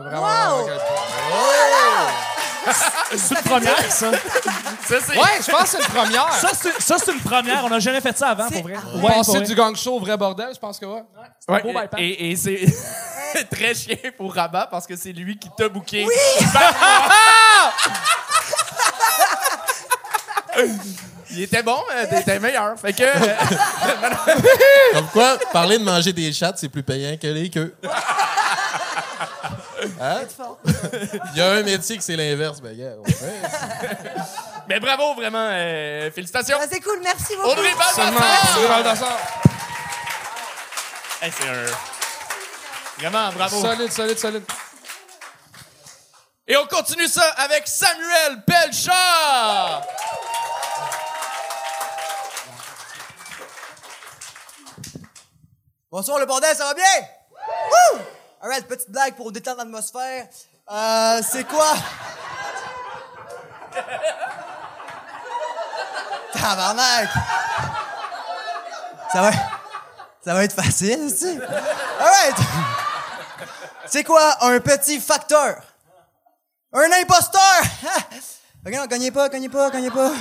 [0.02, 0.58] T'as vraiment...
[0.58, 0.68] Wow.
[3.16, 4.10] C'est une première, ça.
[4.10, 5.16] Ça, c'est.
[5.16, 6.32] Ouais, je pense que c'est une première.
[6.34, 7.64] Ça, c'est, ça, c'est une première.
[7.64, 8.74] On n'a jamais fait ça avant, C'est- pour vrai.
[8.74, 9.46] Ouais, pour passer vrai.
[9.46, 11.02] du gang show au vrai bordel, je pense que ouais.
[11.48, 11.98] Ouais, beau bypass.
[11.98, 12.66] et, et c'est
[13.50, 16.06] très chien pour Rabat parce que c'est lui qui t'a booké.
[21.30, 22.78] Il était bon, euh, t'étais meilleur.
[22.78, 23.02] Fait que.
[23.02, 23.34] euh,
[24.94, 27.74] Comme quoi, parler de manger des chattes, c'est plus payant que les queues.
[30.00, 30.20] Hein?
[31.34, 33.32] Il y a un métier que c'est l'inverse, ben, fait.
[34.68, 35.48] mais bravo, vraiment.
[35.50, 36.56] euh, félicitations.
[36.60, 37.48] Ah, c'est cool, merci beaucoup.
[37.50, 38.48] Audrey Seulement, Balbazar.
[38.54, 39.18] c'est Val d'Assar.
[41.20, 41.64] Hey, c'est un.
[42.98, 43.60] Vraiment, bravo.
[43.60, 44.44] Solide, solide, solide.
[46.46, 49.82] Et on continue ça avec Samuel Belchard.
[55.90, 56.84] Bonsoir le bordel, ça va bien?
[58.40, 60.28] Alright, petite blague pour détendre l'atmosphère.
[60.70, 61.74] Euh, c'est quoi?
[66.32, 67.08] Tabarnak!
[69.12, 69.32] Ça va,
[70.24, 71.26] ça va être facile, tu.
[72.00, 72.36] Alright!
[73.86, 75.60] C'est quoi un petit facteur?
[76.72, 77.62] Un imposteur!
[78.66, 80.12] ok, non, cognez pas, cognez pas, cognez pas.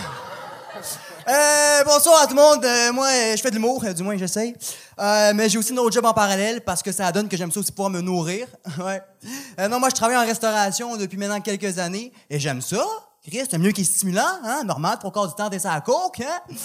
[1.30, 2.64] Euh, bonsoir à tout le monde.
[2.64, 4.56] Euh, moi, je fais de l'humour, euh, du moins j'essaye.
[4.98, 7.52] Euh, mais j'ai aussi un autre job en parallèle parce que ça donne que j'aime
[7.52, 8.48] ça aussi pouvoir me nourrir.
[8.80, 9.02] ouais.
[9.68, 12.82] Non, moi, je travaille en restauration depuis maintenant quelques années et j'aime ça.
[13.30, 14.64] C'est mieux qu'il est stimulant, hein?
[14.64, 16.56] Normal, trois quarts du temps, t'es à coke, hein?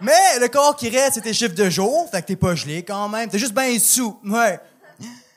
[0.00, 2.84] Mais le corps qui reste, c'est tes chiffres de jour, fait que t'es pas gelé
[2.84, 3.28] quand même.
[3.28, 4.60] T'es juste bien sous, ouais.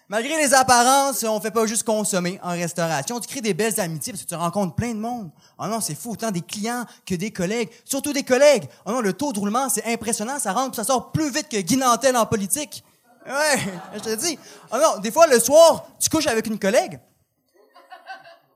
[0.10, 3.20] Malgré les apparences, on fait pas juste consommer en restauration.
[3.20, 5.30] Tu crées des belles amitiés parce que tu rencontres plein de monde.
[5.60, 7.70] Oh non, c'est fou, autant des clients que des collègues.
[7.86, 8.68] Surtout des collègues.
[8.88, 10.40] Oh non, le taux de roulement, c'est impressionnant.
[10.40, 12.84] Ça rentre, ça sort plus vite que Guy Nantel en politique.
[13.28, 13.60] Ouais,
[13.94, 14.40] je te dis.
[14.74, 17.00] Oh non, des fois, le soir, tu couches avec une collègue.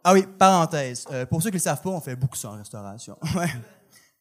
[0.04, 1.06] Ah oui, parenthèse.
[1.12, 3.16] Euh, pour ceux qui le savent pas, on fait beaucoup ça en restauration.
[3.36, 3.48] Ouais.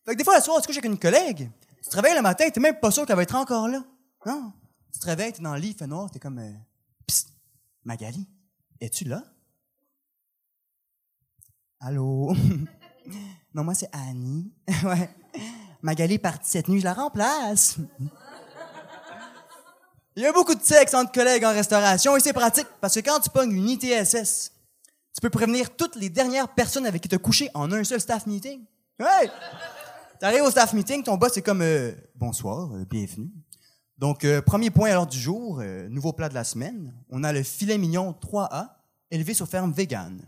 [0.05, 1.51] Fait que des fois, le soir, tu couches avec une collègue.
[1.83, 3.83] Tu te réveilles le matin, t'es même pas sûr qu'elle va être encore là.
[4.27, 4.53] Non.
[4.93, 6.39] Tu te réveilles, t'es dans le lit, il fait noir, t'es comme...
[6.39, 6.51] euh,
[7.07, 7.29] Psst,
[7.85, 8.29] Magali,
[8.81, 9.23] es-tu là?
[11.81, 12.35] Allô?
[13.55, 14.53] non, moi, c'est Annie.
[14.85, 15.11] ouais.
[15.83, 17.77] Magali est partie cette nuit, je la remplace.
[20.15, 23.01] Il y a beaucoup de sexe entre collègues en restauration et c'est pratique parce que
[23.01, 24.53] quand tu pognes une ITSS,
[25.15, 28.01] tu peux prévenir toutes les dernières personnes avec qui tu as couché en un seul
[28.01, 28.65] staff meeting.
[29.01, 29.31] Ouais!
[30.21, 33.31] T'arrives au staff meeting, ton boss est comme euh, bonsoir, euh, bienvenue.
[34.03, 36.93] Donc, euh, premier point à l'ordre du jour, euh, nouveau plat de la semaine.
[37.09, 38.71] On a le filet mignon 3A,
[39.13, 40.21] élevé sur ferme vegan.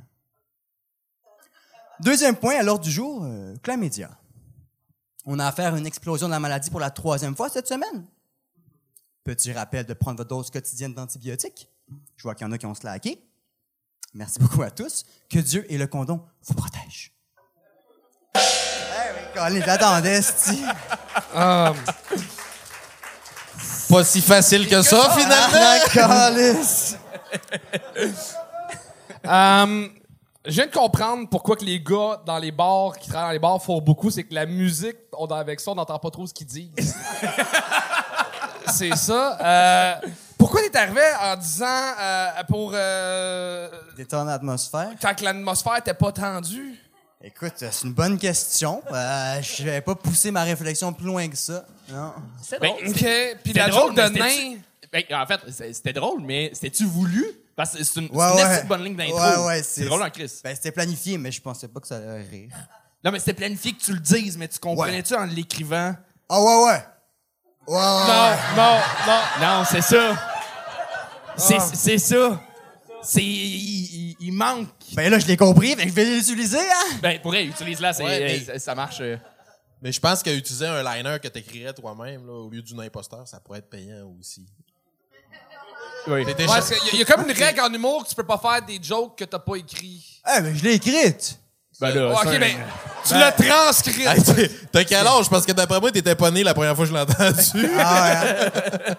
[1.98, 3.56] Deuxième point à l'ordre du jour, euh.
[5.26, 8.06] On a affaire à une explosion de la maladie pour la troisième fois cette semaine.
[9.24, 11.68] Petit rappel de prendre votre dose quotidienne d'antibiotiques.
[12.16, 13.26] Je vois qu'il y en a qui ont slacké.
[14.12, 15.04] Merci beaucoup à tous.
[15.28, 17.12] Que Dieu et le condom vous protègent.
[18.36, 20.20] Eh oui, j'attendais.
[23.94, 25.56] Pas si facile que ça, finalement.
[25.56, 26.98] Ah, calice.
[29.24, 29.86] Euh,
[30.46, 33.38] je viens de comprendre pourquoi que les gars dans les bars, qui travaillent dans les
[33.38, 36.34] bars, font beaucoup, c'est que la musique, on, avec ça, on n'entend pas trop ce
[36.34, 36.96] qu'ils disent.
[38.66, 39.38] c'est ça.
[39.40, 39.94] Euh,
[40.38, 41.66] pourquoi t'es arrivé en disant
[42.00, 44.90] euh, pour euh, Détendre l'atmosphère?
[45.00, 46.83] quand l'atmosphère était pas tendue?
[47.26, 48.82] Écoute, c'est une bonne question.
[48.92, 51.64] Euh, je vais pas pousser ma réflexion plus loin que ça.
[51.88, 52.12] Non.
[52.42, 52.88] C'est Ben, drôle.
[52.88, 52.94] OK.
[52.96, 53.04] Puis
[53.46, 54.56] C'était la drôle, joke de mais nain.
[54.92, 55.40] Ben, en fait,
[55.72, 57.24] c'était drôle, mais c'était-tu voulu?
[57.56, 58.42] Parce que c'est une, c'est Ouais, une ouais.
[58.42, 59.18] assez bonne ligne d'intro.
[59.18, 60.30] Ouais, ouais, c'est drôle en Chris.
[60.44, 62.50] Ben, c'était planifié, mais je pensais pas que ça allait rire.
[63.02, 65.94] Non, mais c'était planifié que tu le dises, mais tu comprenais-tu en l'écrivant?
[66.28, 66.84] Ah ouais, ouais.
[67.66, 68.36] Ouais, ouais, Non, ouais.
[68.56, 69.20] non, non.
[69.60, 70.14] Non, c'est ça.
[71.38, 71.68] C'est Ah.
[71.74, 72.40] c'est ça.
[73.04, 73.22] C'est.
[73.22, 74.68] Il, manque.
[74.94, 76.96] Ben là, je l'ai compris, mais je vais l'utiliser, hein?
[77.02, 79.00] Ben, pour vrai, utilise-la, c'est- Ouais, mais- ça- marche.
[79.00, 79.16] euh.
[79.82, 83.58] Mais je pense qu'utiliser un liner que t'écrirais toi-même, au lieu d'une imposteur, ça pourrait
[83.58, 84.46] être payant aussi.
[86.06, 86.12] Oui.
[86.12, 86.24] Ouais, y
[86.92, 89.16] il y, a comme une règle en humour que tu peux pas faire des jokes
[89.18, 90.20] que t'as pas écrits.
[90.36, 91.38] Eh, mais je l'ai écrite.
[91.92, 92.56] Ben là, ok, c'est un- mais
[93.06, 94.02] tu l'as transcrit.
[94.06, 95.28] Hey, t'es- T'as quel âge?
[95.28, 97.68] Parce que d'après moi, t'étais pas né la première fois que je l'ai entendu.
[97.78, 98.50] Ah ouais.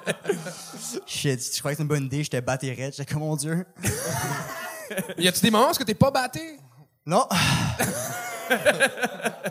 [0.07, 0.13] hein?
[1.07, 3.65] Shit, je croyais que c'était une bonne idée, j'étais batté raide, j'étais comme mon Dieu.
[5.17, 6.57] Y a-tu des moments où est-ce que t'es pas batté?
[7.07, 7.27] Non.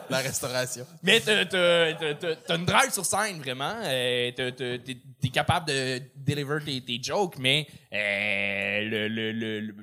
[0.09, 0.87] la restauration.
[1.03, 3.75] Mais t'as- une drive sur scène, vraiment.
[3.83, 9.75] Euh, T'es t'es capable de deliver tes, tes jokes, mais euh, le, le, le,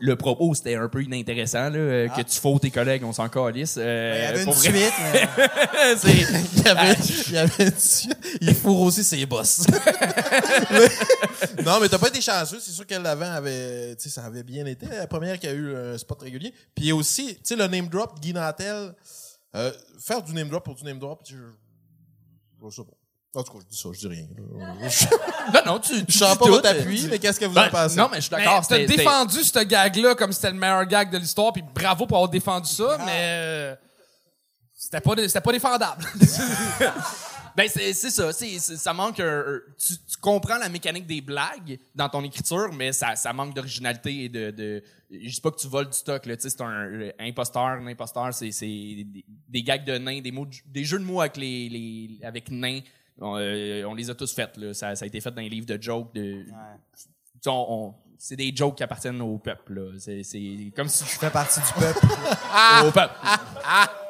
[0.00, 1.68] le, propos, c'était un peu inintéressant.
[1.68, 3.76] Là, euh, Que tu fous tes collègues, on s'en calisse.
[3.78, 5.28] Euh, Il y avait une suite, mais...
[6.56, 7.72] Il y avait, il y avait
[8.40, 9.66] il fourre aussi ses boss.
[11.64, 12.58] non, mais t'as pas été chanceux.
[12.58, 14.86] C'est sûr que l'avant avait, tu sais, ça avait bien été.
[14.86, 16.52] La première qui a eu un spot régulier.
[16.74, 18.94] Puis aussi, tu sais, le name drop, Guy Nantel,
[19.54, 21.36] euh, faire du name drop pour du name drop, je,
[22.64, 22.96] je sais pas.
[23.36, 24.26] En tout cas, je dis ça, je dis rien.
[25.54, 27.66] Non, non, tu, tu je sens pas votre euh, appui, mais qu'est-ce que vous Ben,
[27.66, 27.96] en pensez?
[27.96, 28.66] Non, mais je suis d'accord.
[28.66, 32.30] t'as défendu ce gag-là comme c'était le meilleur gag de l'histoire, puis bravo pour avoir
[32.30, 33.74] défendu ça, mais euh,
[34.74, 36.02] c'était pas, c'était pas défendable.
[37.56, 38.34] Ben, c'est c'est ça.
[38.34, 39.42] c'est- ça manque un,
[39.78, 44.24] tu, tu comprends la mécanique des blagues dans ton écriture, mais ça, ça manque d'originalité
[44.24, 44.82] et de, de.
[45.10, 46.36] Je dis pas que tu voles du stock, là.
[46.36, 47.64] Tu sais, c'est un, un imposteur.
[47.64, 51.04] Un imposteur, c'est c'est des, des gags de nains, des, mots, de- des jeux de
[51.04, 52.80] mots avec les, les avec nains.
[53.20, 54.74] On, euh, on les a tous faits, là.
[54.74, 56.12] Ça, ça a été fait dans les livres de jokes.
[56.14, 56.50] De, tu
[57.40, 59.74] sais, on- on- c'est des jokes qui appartiennent au peuple.
[59.74, 59.92] là.
[59.98, 62.00] C'est, c'est comme si Je fais partie du peuple.
[62.86, 63.14] au peuple.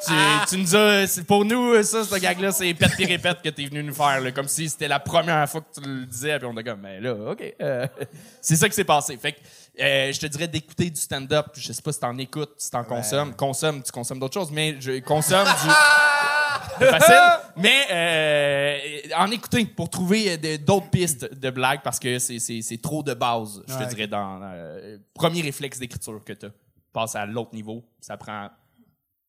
[0.06, 0.12] tu,
[0.48, 3.66] tu nous as, c'est- pour nous, ça, ce gag-là, c'est pète puis répète que t'es
[3.66, 6.46] venu nous faire, là, comme si c'était la première fois que tu le disais, puis
[6.46, 7.86] on était comme, mais là, ok, euh,
[8.40, 9.16] c'est ça qui s'est passé.
[9.16, 9.38] Fait que,
[9.80, 11.46] euh, je te dirais d'écouter du stand-up.
[11.54, 13.34] Je sais pas si t'en écoutes, si t'en consommes.
[13.34, 15.70] Consomme, tu consommes d'autres choses, mais je consomme du.
[16.78, 17.40] Facile.
[17.56, 22.60] Mais euh, en écouter pour trouver euh, d'autres pistes de blagues parce que c'est, c'est,
[22.62, 23.86] c'est trop de base, je te Ouais.
[23.86, 26.46] dirais, dans euh, premier réflexe d'écriture que tu
[26.92, 28.48] Passe à l'autre niveau, ça prend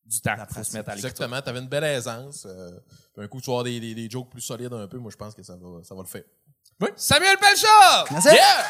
[0.06, 1.10] du temps pour se mettre à l'écriture.
[1.10, 1.42] Exactement.
[1.42, 2.46] T'avais une belle aisance.
[2.50, 2.72] euh,
[3.14, 4.98] puis un coup, tu vas avoir des, des, des jokes plus solides un peu.
[4.98, 6.24] Moi, je pense que ça va, ça va le faire.
[6.96, 8.06] Samuel Belchard!
[8.12, 8.30] Merci.
[8.30, 8.66] Yeah!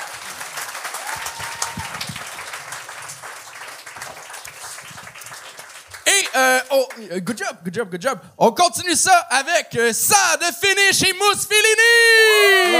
[6.05, 6.87] Et euh, oh,
[7.21, 8.19] good job, good job, good job.
[8.37, 12.77] On continue ça avec euh, ça de finish et Mousse Fellini!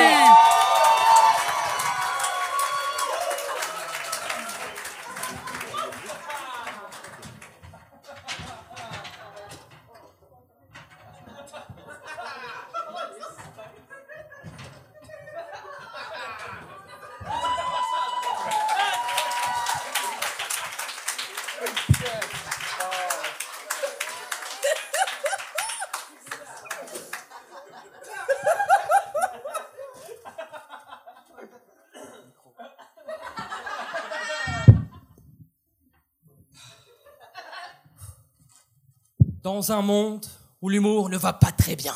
[39.58, 40.24] Dans un monde
[40.62, 41.96] où l'humour ne va pas très bien.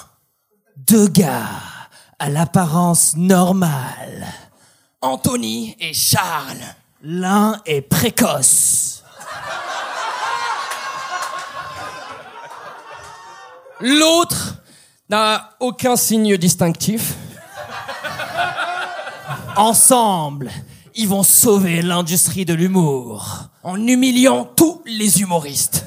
[0.77, 1.45] Deux gars
[2.17, 4.25] à l'apparence normale.
[4.99, 6.57] Anthony et Charles.
[7.03, 9.03] L'un est précoce.
[13.79, 14.55] L'autre
[15.07, 17.13] n'a aucun signe distinctif.
[19.55, 20.49] Ensemble,
[20.95, 25.80] ils vont sauver l'industrie de l'humour en humiliant tous les humoristes.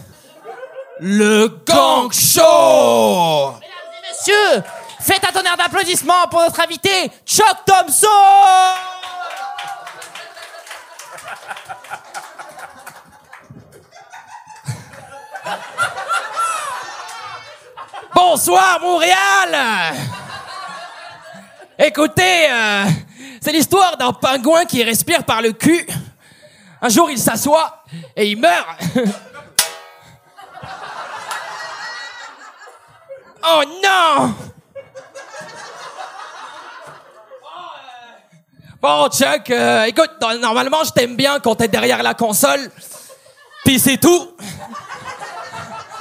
[1.01, 3.55] Le Gang Show
[4.03, 4.63] Messieurs,
[5.01, 8.07] faites un tonnerre d'applaudissements pour notre invité, Chuck Thompson
[18.15, 19.97] Bonsoir Montréal
[21.77, 22.85] Écoutez, euh,
[23.41, 25.85] c'est l'histoire d'un pingouin qui respire par le cul.
[26.81, 27.83] Un jour, il s'assoit
[28.15, 28.69] et il meurt.
[33.47, 34.35] Oh non
[38.81, 42.71] Bon, Chuck, euh, écoute, normalement, je t'aime bien quand t'es derrière la console.
[43.65, 44.29] Puis c'est tout.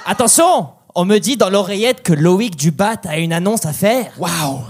[0.05, 4.11] Attention, on me dit dans l'oreillette que Loïc Dubat a une annonce à faire.
[4.17, 4.63] Waouh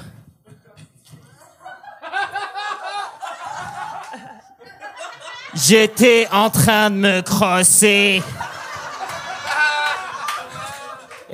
[5.56, 8.22] J'étais en train de me crosser.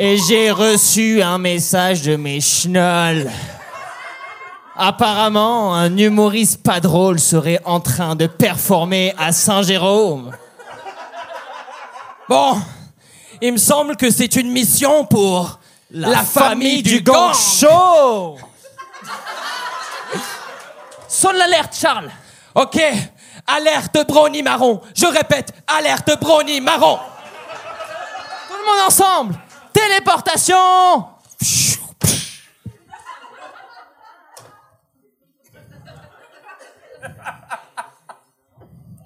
[0.01, 3.29] Et j'ai reçu un message de mes schnolls.
[4.77, 10.31] Apparemment, un humoriste pas drôle serait en train de performer à Saint-Jérôme.
[12.29, 12.62] Bon,
[13.41, 15.59] il me semble que c'est une mission pour
[15.91, 17.33] la, famille, du gang.
[17.33, 18.38] show.
[21.09, 22.09] Sonne l'alerte, Charles.
[22.55, 22.81] Ok,
[23.45, 24.79] alerte brownie marron.
[24.95, 26.99] Je répète, alerte brownie marron.
[28.47, 29.35] Tout le monde ensemble.
[29.87, 31.05] Téléportation.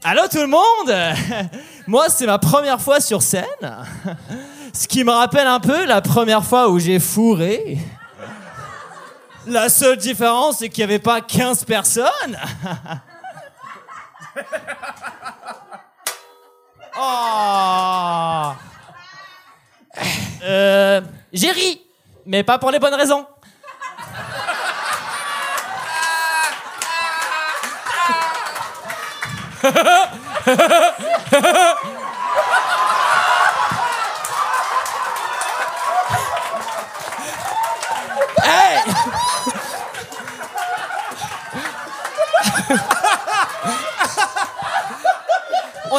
[0.03, 0.91] Allô tout le monde
[1.88, 3.45] Moi c'est ma première fois sur scène.
[4.73, 7.77] Ce qui me rappelle un peu la première fois où j'ai fourré.
[9.45, 12.39] La seule différence c'est qu'il n'y avait pas 15 personnes.
[16.95, 18.51] Oh
[20.43, 21.01] Euh,
[21.32, 21.82] j'ai ri,
[22.25, 23.25] mais pas pour les bonnes raisons.
[38.45, 38.79] Hey!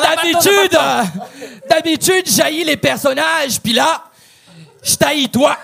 [0.02, 1.02] D'habitude, euh,
[1.74, 4.04] d'habitude, j'haïs les personnages, puis là,
[4.82, 5.56] je t'haïs toi.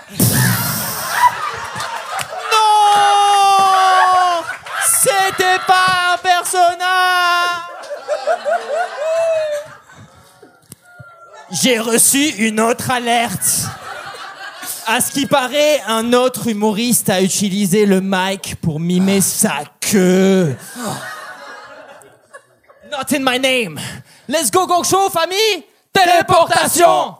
[2.51, 2.67] Non
[5.01, 6.81] C'était pas un personnage
[11.51, 13.67] J'ai reçu une autre alerte.
[14.87, 20.55] À ce qui paraît, un autre humoriste a utilisé le mic pour mimer sa queue.
[22.89, 23.79] Not in my name.
[24.27, 25.70] Let's go, Gong Show, famille.
[25.93, 27.15] Téléportation.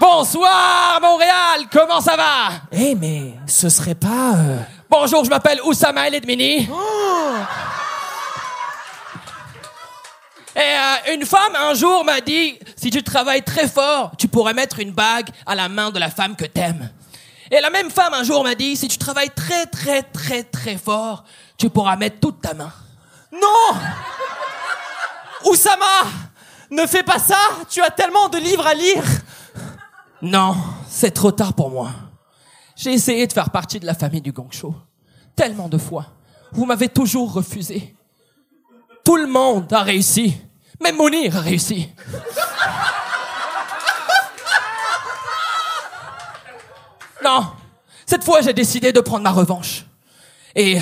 [0.00, 1.66] Bonsoir, Montréal.
[1.72, 2.50] Comment ça va?
[2.72, 4.34] Eh, mais ce serait pas...
[4.36, 4.58] euh,
[4.88, 6.68] Bonjour, je m'appelle Oussama El Edmini.
[10.54, 14.54] Et euh, une femme un jour m'a dit si tu travailles très fort, tu pourrais
[14.54, 16.90] mettre une bague à la main de la femme que t'aimes.
[17.50, 20.76] Et la même femme un jour m'a dit si tu travailles très très très très
[20.76, 21.24] fort,
[21.58, 22.72] tu pourras mettre toute ta main.
[23.32, 23.78] Non
[25.44, 25.84] Oussama
[26.70, 27.38] Ne fais pas ça
[27.68, 29.04] Tu as tellement de livres à lire
[30.22, 30.56] Non,
[30.88, 31.90] c'est trop tard pour moi.
[32.76, 34.74] J'ai essayé de faire partie de la famille du Gong Show.
[35.36, 36.06] Tellement de fois.
[36.52, 37.94] Vous m'avez toujours refusé.
[39.04, 40.36] Tout le monde a réussi.
[40.80, 41.88] Même Mounir a réussi.
[47.24, 47.50] Non,
[48.06, 49.84] cette fois j'ai décidé de prendre ma revanche.
[50.54, 50.78] Et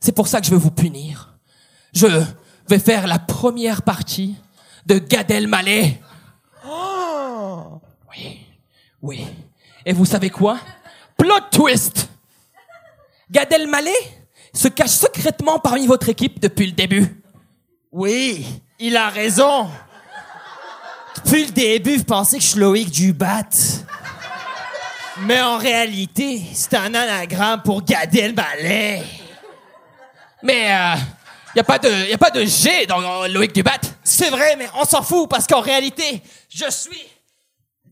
[0.00, 1.27] c'est pour ça que je veux vous punir.
[1.92, 2.06] Je
[2.68, 4.36] vais faire la première partie
[4.86, 6.00] de Gad Elmaleh.
[8.10, 8.46] Oui,
[9.02, 9.26] oui.
[9.84, 10.58] Et vous savez quoi?
[11.16, 12.08] Plot twist
[13.30, 13.92] Gad Elmaleh
[14.52, 17.22] se cache secrètement parmi votre équipe depuis le début.
[17.92, 18.46] Oui,
[18.78, 19.68] il a raison.
[21.16, 23.48] Depuis le début, vous pensez que je suis Loïc Dubat.
[25.20, 29.02] Mais en réalité, c'est un anagramme pour Gad Elmaleh.
[30.42, 30.94] Mais euh,
[31.54, 33.80] y a pas de y a pas de G dans Loïc Dubat.
[34.02, 37.02] C'est vrai, mais on s'en fout parce qu'en réalité, je suis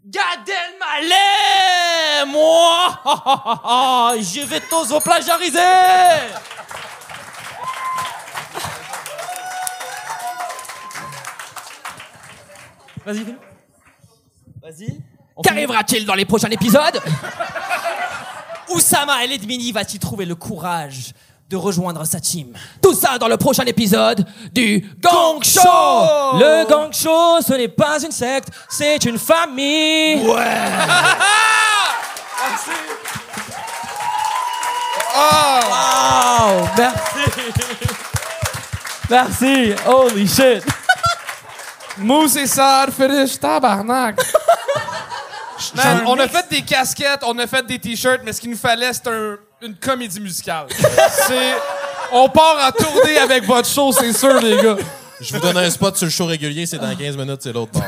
[0.04, 3.00] Gad Elmaleh, moi.
[4.18, 5.58] je vais tous au plagiariser.
[13.04, 13.36] Vas-y.
[14.62, 15.00] Vas-y.
[15.42, 17.00] Qu'arrivera-t-il dans les prochains épisodes?
[18.68, 21.12] Oussama El Edmini va-t-il trouver le courage
[21.48, 22.48] de rejoindre sa team.
[22.82, 25.60] Tout ça dans le prochain épisode du Gang Show.
[26.38, 30.26] Le Gang Show, ce n'est pas une secte, c'est une famille.
[30.26, 30.44] Ouais.
[35.16, 36.68] Wow.
[36.76, 37.20] Merci.
[39.10, 39.74] Merci.
[39.86, 40.64] Holy shit.
[41.98, 44.16] Mousse et sad finish, tabarnak.
[45.74, 48.56] Man, on a fait des casquettes, on a fait des t-shirts, mais ce qu'il nous
[48.58, 50.66] fallait, c'est un- une comédie musicale.
[51.26, 51.54] c'est.
[52.12, 54.76] On part en tournée avec votre show, c'est sûr, les gars.
[55.20, 57.72] Je vous donne un spot sur le show régulier, c'est dans 15 minutes, c'est l'autre
[57.72, 57.82] bord.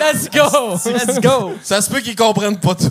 [0.00, 2.90] Let's go Let's go Ça se peut qu'ils comprennent pas tout.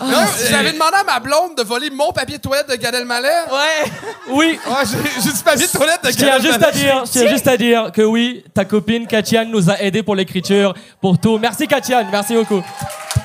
[0.00, 0.06] Non,
[0.48, 3.28] J'avais demandé à ma blonde de voler mon papier de toilette de Gad Elmaleh.
[3.50, 3.90] Ouais
[4.28, 6.78] Oui, Ouais, j'ai- j'ai du papier de toilette de je tiens Gad juste à Elmaleh.
[6.78, 10.14] dire, je tiens juste à dire que oui, ta copine Katian nous a aidés pour
[10.14, 11.36] l'écriture, pour tout.
[11.38, 12.62] Merci Katian, merci beaucoup.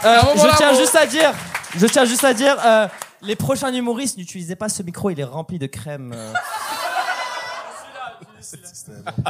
[0.05, 1.31] Euh, je tiens juste à dire,
[1.77, 2.87] je tiens juste à dire, euh,
[3.21, 6.13] les prochains humoristes n'utilisez pas ce micro, il est rempli de crème.
[6.15, 6.33] euh.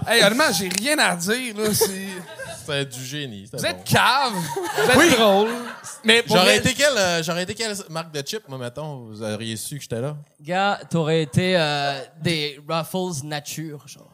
[0.08, 1.74] Hey, honnêtement, j'ai rien à dire, là.
[1.74, 2.08] c'est-
[2.66, 3.46] C'est du génie.
[3.46, 4.34] c'était Vous êtes cave.
[4.34, 5.50] Vous êtes drôle.
[6.04, 9.06] Mais pour J'aurais vrai, été, quelle, euh, j'aurais été quelle marque de chip, moi, mettons?
[9.06, 10.16] Vous auriez su que j'étais là?
[10.42, 14.10] Gars, t'aurais été euh, des Ruffles nature, genre.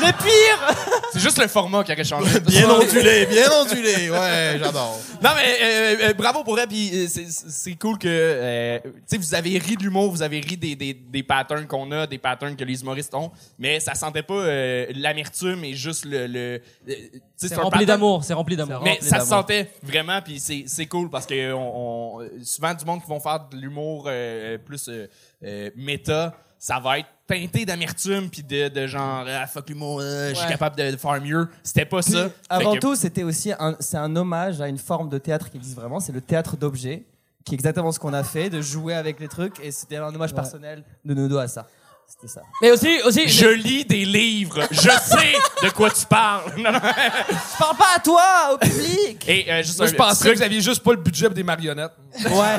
[0.00, 0.74] Les pires
[1.12, 2.40] C'est juste le format qui aurait changé.
[2.46, 4.10] Bien ondulé, bien ondulé.
[4.10, 4.98] Ouais, j'adore.
[5.22, 8.90] Non, mais euh, euh, bravo pour elle, puis euh, c'est- c'est cool que, euh, tu
[9.06, 12.06] sais, vous avez ri de l'humour, vous avez ri des, des, des patterns qu'on a,
[12.06, 16.26] des patterns que les humoristes ont, mais ça sentait pas euh, l'amertume et juste le...
[16.26, 18.80] le euh, tu sais, C'est un rempli pattern- d'amour, c'est rempli d'amour.
[18.82, 22.84] Mais ça se sentait vraiment, puis c'est c'est cool parce que on, on- souvent du
[22.84, 25.06] monde qui vont faire de l'humour euh, plus euh,
[25.44, 30.28] euh, méta, ça va être teinté d'amertume puis de, de genre ah, fuck l'humour, euh,
[30.28, 30.50] je suis Ouais.
[30.52, 31.48] capable de faire mieux.
[31.64, 32.28] C'était pas ça.
[32.48, 35.56] Avant que- tout, c'était aussi un, c'est un hommage à une forme de théâtre qui
[35.56, 37.02] existe vraiment, c'est le théâtre d'objets,
[37.44, 40.14] qui est exactement ce qu'on a fait, de jouer avec les trucs, et c'était un
[40.14, 41.66] hommage personnel de Nodo à ça.
[42.06, 42.42] C'était ça.
[42.60, 45.32] Mais aussi, aussi, je lis des livres, je sais
[45.64, 46.52] de quoi tu parles.
[46.58, 46.78] Non, non.
[46.80, 48.22] Je parle pas à toi,
[48.54, 49.24] au public!
[49.26, 51.42] Et euh, juste moi, un je pensais que vous aviez juste pas le budget des
[51.42, 51.92] marionnettes.
[52.24, 52.58] ouais.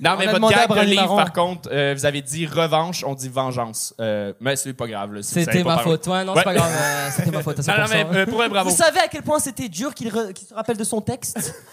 [0.00, 3.28] Non, mais votre gag de livre, par contre, euh, vous avez dit revanche, on dit
[3.28, 3.94] vengeance.
[4.00, 5.12] Euh, mais c'est pas grave.
[5.14, 5.90] là, si vous savez C'était pas ma parler.
[5.92, 6.06] faute.
[6.08, 6.38] Ouais, non, Ouais.
[6.40, 6.72] c'est pas grave.
[6.74, 7.78] euh, c'était ma faute à 100%.
[7.80, 8.70] Non, mais euh, pour vrai, bravo.
[8.70, 11.54] Vous savez à quel point c'était dur qu'il re- qu'il se rappelle de son texte?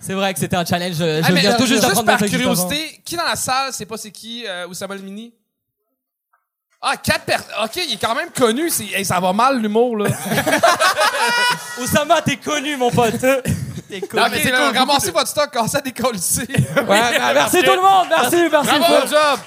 [0.00, 0.94] C'est vrai que c'était un challenge.
[0.96, 2.42] Je, Ah, mais, viens euh, tout juste juste d'apprendre par juste avant.
[2.54, 5.34] curiosité, qui dans la salle, c'est pas c'est qui, euh, Oussama Mini?
[6.80, 7.52] Ah, quatre personnes.
[7.62, 8.70] OK, il est quand même connu.
[8.70, 10.08] c'est- hey, ça va mal, l'humour, là.
[11.82, 13.24] Oussama, t'es connu, mon pote.
[14.00, 14.20] Cool.
[14.20, 16.40] OK, c'est cool, ramassez votre stock, cassez à décoller ici.
[16.48, 18.78] Ouais, merci tout le monde, merci, merci.
[18.78, 19.40] Bravo, bon job.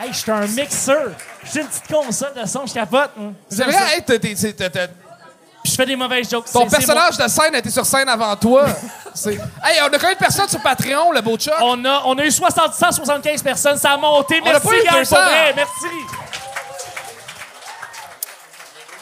[0.00, 1.10] Hey, je suis un mixeur.
[1.52, 3.10] J'ai une petite console de son, je capote.
[3.18, 3.32] hein.
[3.48, 4.20] C'est vrai, hey, t'es-
[5.64, 6.46] Je fais des mauvaises jokes.
[6.50, 8.66] Ton personnage de scène a été sur scène avant toi.
[9.26, 11.52] Hey, on a combien de personnes sur Patreon, le beau Chuck?
[11.62, 13.76] On a, on a eu 60, 175 personnes.
[13.76, 14.40] Ça a monté.
[14.40, 15.16] On a Merci, pas eu gang, 200.
[15.16, 15.52] pour vrai.
[15.56, 15.86] Merci.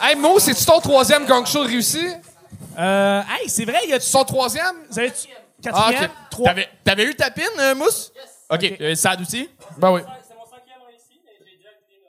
[0.01, 2.07] Hey, Mo, c'est-tu ton troisième gang show réussi?
[2.79, 3.99] Euh, hey, c'est vrai, il y a...
[3.99, 4.75] Son troisième?
[4.89, 6.03] Vous avez Ah, quatrième?
[6.05, 6.09] ok.
[6.31, 6.45] Trois.
[6.47, 8.11] T'avais, t'avais eu ta pine, euh, Mousse?
[8.49, 8.73] OK.
[8.79, 9.49] Euh, Sad aussi?
[9.77, 10.01] Ben oui.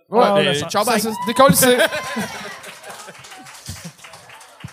[0.09, 1.66] Ouais, Ouais, le euh, sang- ciao, ben, c'est- décolle ici.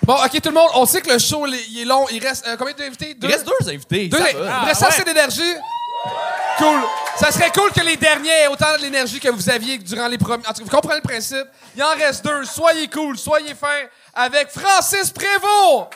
[0.03, 2.05] Bon, OK, tout le monde, on sait que le show, il est long.
[2.09, 3.13] Il reste euh, combien d'invités?
[3.21, 4.07] Il reste deux invités.
[4.07, 4.61] Deux, ça il va.
[4.61, 5.53] reste assez d'énergie.
[6.59, 6.79] Cool.
[7.17, 10.17] Ça serait cool que les derniers aient autant de l'énergie que vous aviez durant les
[10.17, 10.47] premiers.
[10.47, 11.45] En tout cas, vous comprenez le principe.
[11.75, 12.45] Il en reste deux.
[12.45, 13.67] Soyez cool, soyez fins
[14.17, 15.93] avec Francis Prévost.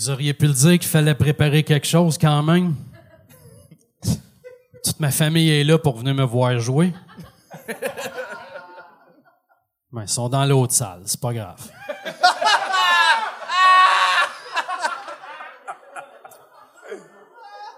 [0.00, 2.74] Vous auriez pu le dire qu'il fallait préparer quelque chose quand même.
[4.82, 6.94] Toute ma famille est là pour venir me voir jouer.
[9.92, 11.70] Mais ils sont dans l'autre salle, c'est pas grave.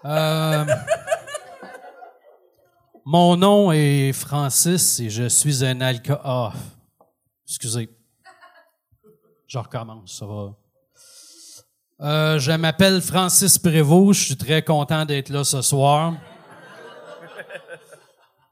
[0.05, 0.65] Euh,
[3.05, 6.21] mon nom est Francis et je suis un alcool.
[6.23, 6.53] Ah,
[7.49, 7.91] excusez.
[9.49, 10.55] Je recommence, ça va.
[12.03, 14.19] Euh, je m'appelle Francis Prévost.
[14.19, 16.15] Je suis très content d'être là ce soir.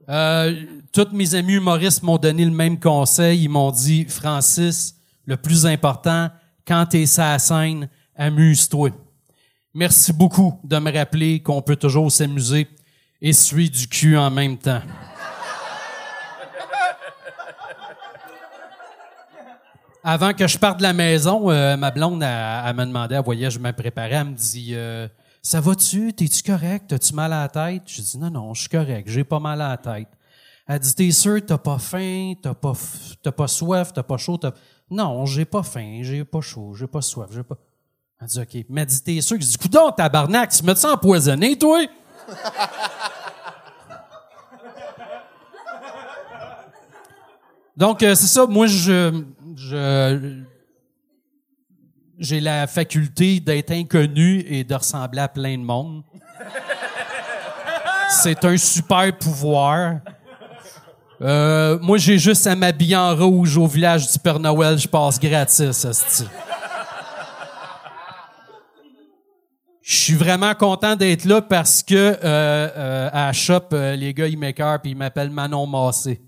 [0.08, 3.44] Euh, tous mes amis humoristes m'ont donné le même conseil.
[3.44, 6.30] Ils m'ont dit, Francis, le plus important,
[6.66, 8.90] quand t'es sur la scène, amuse-toi.
[9.74, 12.68] Merci beaucoup de me rappeler qu'on peut toujours s'amuser
[13.20, 14.82] et suer du cul en même temps.
[20.02, 23.22] Avant que je parte de la maison, euh, ma blonde, elle, elle me demandait, elle
[23.24, 25.06] voyait, je me préparais, elle me dit, euh,
[25.42, 26.14] ça va-tu?
[26.14, 26.86] T'es-tu correct?
[26.88, 27.82] T'as-tu mal à la tête?
[27.86, 30.08] Je dis, non, non, je suis correct, j'ai pas mal à la tête.
[30.66, 32.72] Elle dit, t'es sûr, t'as pas faim, t'as pas,
[33.22, 34.52] t'as pas soif, t'as pas chaud, t'as...
[34.90, 37.56] Non, j'ai pas faim, j'ai pas chaud, j'ai pas soif, j'ai pas...
[38.22, 38.64] Elle dit, OK.
[38.70, 39.36] Mais elle dit, t'es sûr?
[39.38, 41.80] Je dis, coudonc, tabarnak, tu me ça empoisonné, toi?
[47.76, 48.46] Donc, euh, c'est ça.
[48.46, 49.24] Moi, je,
[49.56, 50.42] je,
[52.18, 56.02] j'ai la faculté d'être inconnu et de ressembler à plein de monde.
[58.10, 60.00] C'est un super pouvoir.
[61.22, 65.18] Euh, moi, j'ai juste à m'habiller en rouge au village du Père Noël, je passe
[65.18, 65.86] gratis.
[69.82, 74.38] Je suis vraiment content d'être là parce que euh, euh, à shop, les gars, ils
[74.38, 76.20] m'écœurent puis ils m'appellent Manon Massé.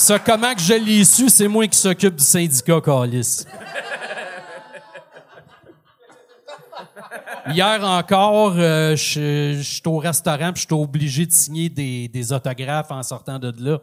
[0.00, 3.44] Ça, comment que je l'ai su, c'est moi qui s'occupe du syndicat Calis.
[7.48, 12.90] Hier encore, euh, je suis au restaurant puis je suis obligé de signer des, autographes
[12.90, 13.78] en sortant de là.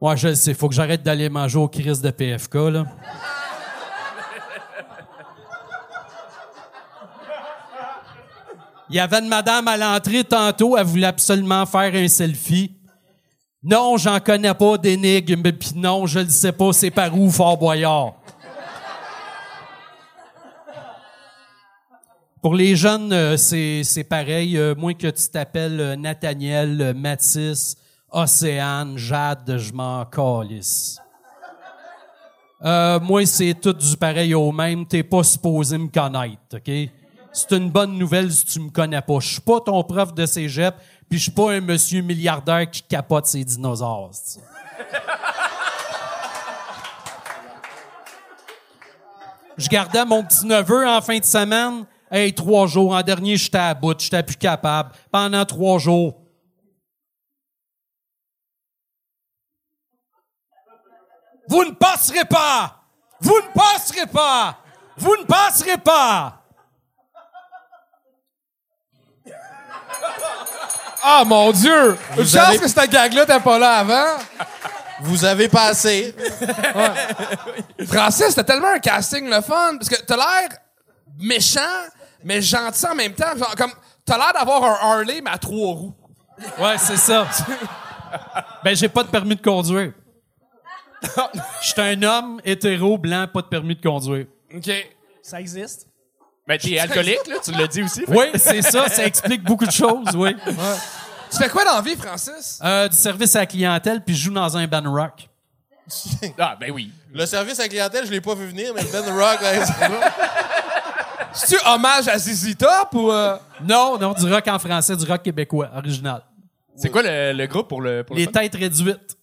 [0.00, 2.84] Ouais, je sais, faut que j'arrête d'aller manger au Chris de PFK, là.
[8.90, 12.77] Il y avait une madame à l'entrée tantôt, elle voulait absolument faire un selfie.
[13.68, 17.58] Non, j'en connais pas d'énigme, puis non, je le sais pas, c'est par où Fort
[17.58, 18.14] Boyard.
[22.40, 24.56] Pour les jeunes, euh, c'est, pareil.
[24.56, 27.76] Euh, moins que tu t'appelles euh, Nathaniel, Mathis,
[28.10, 30.98] Océane, Jade, je m'en calisse.
[32.62, 34.86] Moi, c'est tout du pareil au même.
[34.86, 36.90] T'es pas supposé me connaître, OK?
[37.32, 39.20] C'est une bonne nouvelle si tu me connais pas.
[39.20, 40.74] Je suis pas ton prof de cégep,
[41.08, 44.10] puis je suis pas un monsieur milliardaire qui capote ses dinosaures.
[49.56, 51.84] Je gardais mon petit neveu en fin de semaine.
[52.10, 52.94] Hey, trois jours.
[52.94, 53.98] En dernier, j'étais à bout.
[53.98, 54.92] J'étais plus capable.
[55.10, 56.14] Pendant trois jours.
[61.48, 62.82] Vous ne passerez pas!
[63.20, 64.58] Vous ne passerez pas!
[64.98, 66.44] Vous ne passerez pas!
[71.10, 71.96] Ah, mon Dieu!
[72.16, 74.18] Une Vous chance avez- que cette gag-là t'es pas là avant.
[75.00, 76.14] Vous avez passé.
[77.86, 79.76] Francis, t'as tellement un casting le fun.
[79.78, 80.48] Parce que t'as l'air
[81.20, 81.60] méchant,
[82.24, 83.36] mais gentil en même temps.
[83.36, 83.72] Genre, comme,
[84.04, 85.94] t'as l'air d'avoir un Harley, mais à trois roues.
[86.58, 87.26] Ouais, c'est ça.
[88.64, 89.92] ben, j'ai pas de permis de conduire.
[91.62, 94.26] Je suis un homme hétéro, blanc, pas de permis de conduire.
[94.54, 94.70] OK.
[95.22, 95.86] Ça existe?
[96.48, 98.04] Ben, t'es alcoolique, là, tu l'as dit aussi.
[98.08, 98.88] Oui, c'est ça.
[98.88, 100.34] Ça explique beaucoup de choses, oui.
[101.30, 102.58] Tu fais quoi dans la vie, Francis?
[102.64, 105.28] Euh, du service à la clientèle, puis je joue dans un band rock.
[106.38, 106.90] Ah, ben oui.
[107.12, 109.64] Le service à la clientèle, je l'ai pas vu venir, mais le Ben Rock, là,
[109.64, 109.94] c'est bon.
[111.32, 113.10] C'est-tu hommage à ZZ Top ou...
[113.12, 113.36] euh,
[113.66, 116.22] Non, non, du rock en français, du rock québécois, original.
[116.76, 119.16] C'est quoi le, le groupe pour le, pour le Les têtes réduites.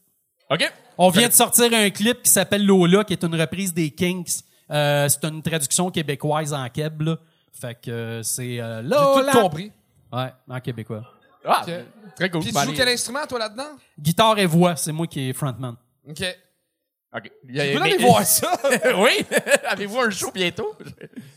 [0.49, 0.71] OK.
[0.97, 4.29] On vient de sortir un clip qui s'appelle Lola, qui est une reprise des Kinks.
[4.71, 7.17] Euh, c'est une traduction québécoise en keb, là.
[7.53, 9.71] Fait que euh, c'est euh, J'ai tout compris.
[10.11, 11.03] Ouais, en québécois.
[11.45, 11.73] Ah, Ok.
[12.15, 12.41] très cool.
[12.41, 12.73] Puis tu joues allez.
[12.73, 13.77] quel instrument, toi, là-dedans?
[13.99, 15.75] Guitare et voix, c'est moi qui est frontman.
[16.09, 16.23] OK.
[17.15, 17.31] OK.
[17.45, 18.51] Goût d'aller voir ça.
[18.97, 19.25] oui.
[19.69, 20.75] Avez-vous un show bientôt?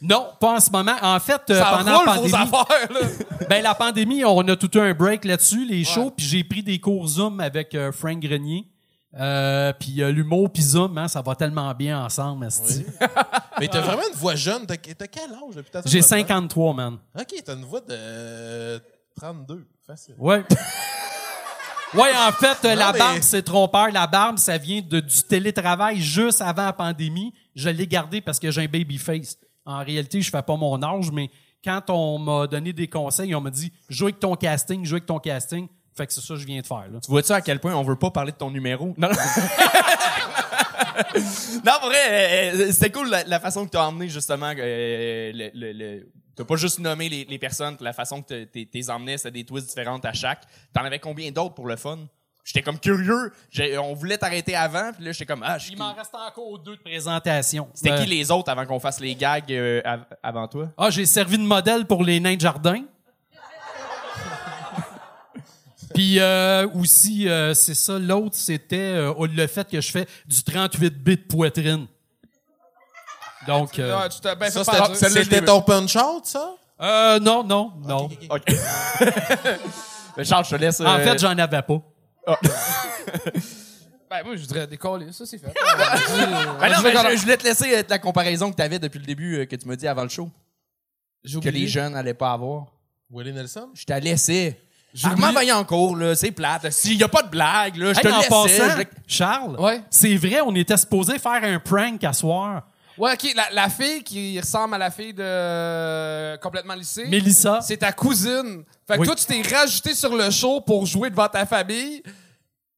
[0.03, 0.97] Non, pas en ce moment.
[1.03, 3.01] En fait, euh, Ça pendant roule la vos pandémie, affaires, là.
[3.49, 6.63] ben la pandémie, on a tout eu un break là-dessus, les shows, puis j'ai pris
[6.63, 8.67] des cours Zoom avec euh, Frank Grenier.
[9.19, 12.85] Euh, puis euh, l'humour puis Zoom, hein, ça va tellement bien ensemble, esti.
[13.59, 14.65] Mais t'as vraiment une voix jeune.
[14.67, 16.99] T'as t'as quel âge depuis ta J'ai sortie de 53, man.
[17.19, 18.79] OK, t'as une voix de euh,
[19.17, 19.67] 32.
[19.87, 20.15] Facile.
[20.19, 20.45] Ouais.
[21.95, 23.91] Ouais, en fait, euh, Non, la mais- barbe, c'est trompeur.
[23.91, 27.33] La barbe, ça vient de, du télétravail juste avant la pandémie.
[27.55, 29.39] Je l'ai gardé parce que j'ai un baby face.
[29.65, 31.31] En réalité, je fais pas mon âge, mais
[31.65, 35.07] quand on m'a donné des conseils, on m'a dit joue avec ton casting, joue avec
[35.07, 35.67] ton casting.
[35.99, 36.87] Fait que c'est ça que je viens de faire.
[36.91, 36.99] Là.
[37.05, 38.95] Tu vois-tu à quel point on veut pas parler de ton numéro?
[38.97, 39.15] Non, non.
[41.65, 44.53] non, pour vrai, euh, euh, c'était cool la, la façon que tu as emmené justement.
[44.57, 48.69] Euh, le, le, le- t'as pas juste nommé les, les personnes, la façon que t'es-
[48.71, 50.43] t'es emmené, c'était des twists différentes à chaque.
[50.73, 51.99] T'en avais combien d'autres pour le fun?
[52.45, 53.31] J'étais comme curieux.
[53.83, 56.77] On voulait t'arrêter avant, puis là, j'étais comme, ah, je Il m'en reste encore deux
[56.77, 57.69] de présentation.
[57.75, 60.69] C'était Euh, qui les autres avant qu'on fasse les gags euh, av- avant toi?
[60.79, 62.85] Ah, j'ai servi de modèle pour les nains de jardin.
[65.95, 70.43] Puis euh, aussi, euh, c'est ça, l'autre, c'était euh, le fait que je fais du
[70.43, 71.87] 38 bits poitrine.
[73.47, 76.55] Donc, euh, Ouais, tu t'as bien Ça, fait c'était- ton punch-out, ça?
[76.81, 78.09] euh, non, non, non.
[78.31, 78.43] OK.
[80.17, 80.81] Mais Charles, je te laisse.
[80.81, 81.81] En fait, j'en avais pas.
[84.11, 85.13] Ben, moi, je voudrais décoller.
[85.13, 85.49] Ça, c'est fait.
[86.61, 89.05] Ben non, mais je, je voulais te laisser la comparaison que tu avais depuis le
[89.05, 90.31] début, euh, que tu m'as dit avant le show,
[91.43, 92.67] que les jeunes n'allaient pas avoir.
[93.11, 93.69] Willie Nelson?
[93.75, 94.59] Je t'ai laissé.
[94.95, 96.71] J'ai Armand Vaillancourt, là, c'est plate.
[96.73, 98.59] S'il n'y a pas de blague, là, je Hey, te en laissais.
[98.59, 98.85] passant, je-
[99.15, 99.83] Charles, Ouais.
[99.91, 102.63] c'est vrai, on était supposé faire un prank à soir.
[102.97, 103.33] Ouais, OK.
[103.37, 107.05] La, la fille qui ressemble à la fille de euh, Complètement lycée.
[107.07, 107.61] Mélissa.
[107.63, 108.65] C'est ta cousine.
[108.89, 109.07] Fait que Oui.
[109.07, 112.03] toi, tu t'es rajouté sur le show pour jouer devant ta famille.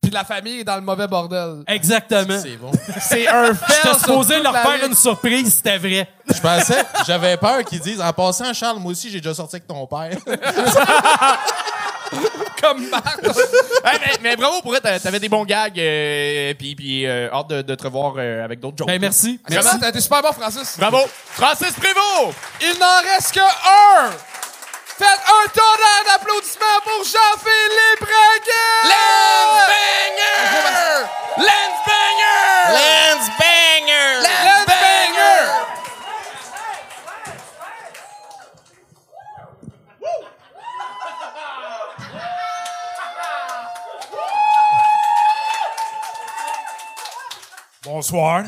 [0.02, 1.62] Puis la famille est dans le mauvais bordel.
[1.66, 2.38] Exactement.
[2.42, 2.70] C'est bon.
[3.00, 3.74] C'est un fait.
[3.82, 6.08] J'étais supposé leur faire une surprise, c'était vrai.
[6.34, 9.66] Je pensais, j'avais peur qu'ils disent, en passant, Charles, moi aussi, j'ai déjà sorti avec
[9.66, 10.18] ton père.
[12.60, 13.20] comme Marc.
[13.84, 17.48] Hey, mais, mais bravo pour elle, t'avais des bons gags, euh, puis, puis euh, hâte
[17.48, 18.88] de, de te revoir euh, avec d'autres jokes.
[18.88, 19.40] Ben, merci.
[19.48, 20.76] Vraiment, t'as été super bon, Francis.
[20.78, 20.98] Bravo.
[21.32, 22.36] Francis Prévost!
[22.60, 24.10] Il n'en reste que un.
[24.98, 28.06] Faites un tonnerre d'applaudissements pour Jean-Philippe!
[28.84, 31.06] Lance Banger!
[31.38, 32.70] Lance Banger!
[32.76, 34.22] Lance Banger!
[34.22, 34.39] Lance Banger!
[47.82, 48.44] Bonsoir.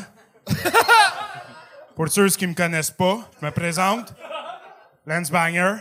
[1.95, 4.13] Pour ceux qui me connaissent pas, je me présente.
[5.07, 5.77] Lance Banger.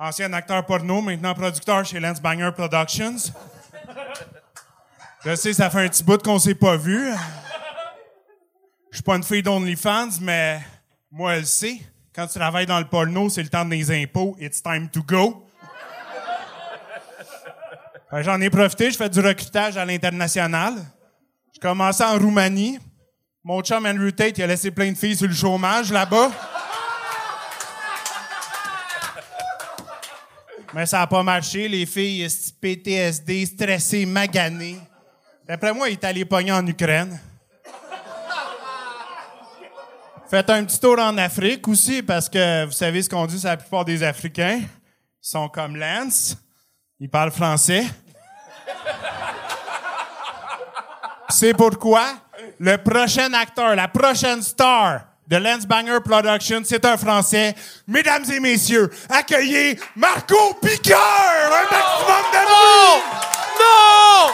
[0.00, 3.32] Ancien acteur porno, maintenant producteur chez Lance Banger Productions.
[5.24, 7.12] Je sais, ça fait un petit bout qu'on s'est pas vu.
[8.90, 10.60] Je suis pas une fille d'OnlyFans, mais
[11.12, 11.80] moi, elle sait.
[12.12, 14.36] Quand tu travailles dans le porno, c'est le temps des impôts.
[14.40, 15.46] It's time to go.
[18.10, 20.74] J'en ai profité, je fais du recrutage à l'international.
[21.60, 22.78] Je commençais en Roumanie.
[23.42, 26.30] Mon chum Andrew Tate, il a laissé plein de filles sur le chômage là-bas.
[30.72, 31.66] Mais ça n'a pas marché.
[31.66, 32.28] Les filles,
[32.60, 34.78] PTSD, stressées, maganées.
[35.48, 37.18] D'après moi, il est allé pogner en Ukraine.
[40.30, 43.48] Faites un petit tour en Afrique aussi, parce que vous savez ce qu'on dit sur
[43.48, 44.60] la plupart des Africains.
[44.60, 44.68] Ils
[45.20, 46.36] sont comme Lance.
[47.00, 47.84] Ils parlent français.
[51.30, 52.04] C'est pourquoi
[52.58, 57.54] le prochain acteur, la prochaine star de Lance Banger Productions, c'est un Français.
[57.86, 60.96] Mesdames et messieurs, accueillez Marco Piqueur!
[60.98, 63.02] Un maximum de bruit!
[63.60, 64.32] Non!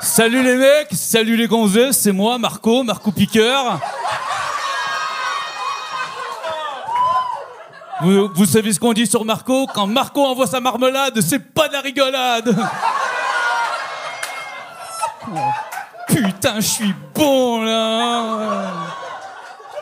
[0.00, 3.78] Salut les mecs, salut les gonzesses, c'est moi, Marco, Marco Piqueur.
[8.02, 9.66] Vous, vous savez ce qu'on dit sur Marco?
[9.74, 12.54] Quand Marco envoie sa marmelade, c'est pas de la rigolade
[16.08, 18.72] Putain, je suis bon, là.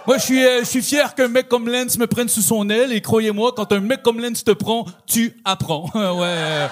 [0.06, 2.68] Moi, je suis, euh, je suis fier qu'un mec comme Lance me prenne sous son
[2.70, 5.90] aile et croyez-moi, quand un mec comme Lance te prend, tu apprends.
[5.94, 6.68] ouais.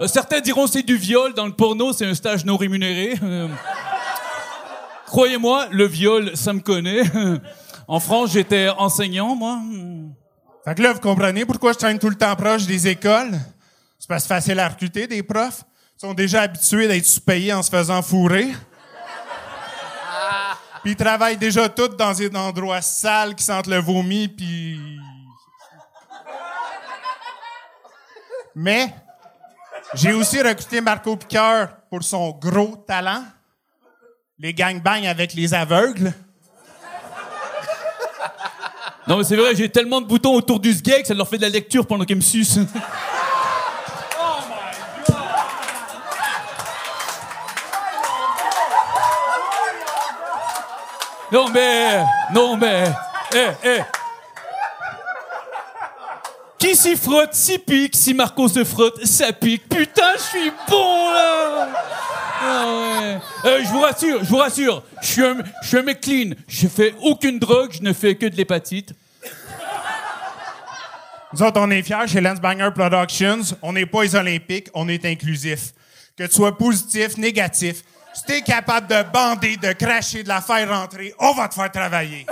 [0.00, 1.34] Euh, Certains diront c'est du viol.
[1.34, 3.14] Dans le porno, c'est un stage non rémunéré.
[3.22, 3.48] Euh,
[5.06, 7.02] Croyez-moi, le viol, ça me connaît.
[7.90, 9.58] En France, j'étais enseignant, moi.
[10.64, 13.32] Fait que là, vous comprenez pourquoi je traîne tout le temps proche des écoles?
[13.98, 15.64] C'est parce que c'est facile à recruter des profs.
[15.96, 18.54] Ils sont déjà habitués d'être sous-payés en se faisant fourrer.
[20.84, 25.00] Puis ils travaillent déjà tous dans des endroits sales qui sentent le vomi, puis...
[28.54, 28.94] Mais
[29.94, 33.24] j'ai aussi recruté Marco Piqueur pour son gros talent.
[34.38, 36.14] Les gangbangs avec les aveugles.
[39.08, 41.42] Non, mais c'est vrai, j'ai tellement de boutons autour du sgeg, ça leur fait de
[41.42, 42.60] la lecture pendant qu'ils me sucent.
[51.32, 52.02] Non mais,
[52.34, 52.84] non mais,
[53.34, 53.80] eh, eh.
[56.60, 57.96] Qui s'y frotte, s'y pique.
[57.96, 59.66] Si Marco se frotte, ça pique.
[59.66, 61.68] Putain, je suis bon là.
[62.42, 63.20] Ah.
[63.46, 64.82] Euh, je vous rassure, je vous rassure.
[65.00, 66.34] Je suis un, je mec clean.
[66.46, 68.92] Je fais aucune drogue, je ne fais que de l'hépatite.
[71.32, 73.56] Nous autres, on est fiers chez Lance Banger Productions.
[73.62, 75.72] On n'est pas les Olympiques, on est inclusif.
[76.16, 77.82] Que tu sois positif, négatif,
[78.12, 81.70] si t'es capable de bander, de cracher, de la faire rentrer, on va te faire
[81.70, 82.26] travailler.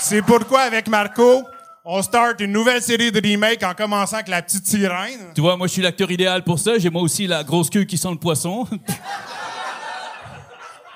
[0.00, 1.44] C'est pourquoi, avec Marco,
[1.84, 5.32] on start une nouvelle série de remakes en commençant avec La Petite Sirène.
[5.34, 6.78] Tu vois, moi, je suis l'acteur idéal pour ça.
[6.78, 8.66] J'ai moi aussi la grosse queue qui sent le poisson.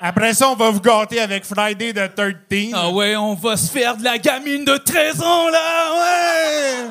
[0.01, 2.71] Après ça, on va vous gâter avec Friday the 13.
[2.73, 6.89] Ah ouais, on va se faire de la gamine de 13 ans, là, ouais!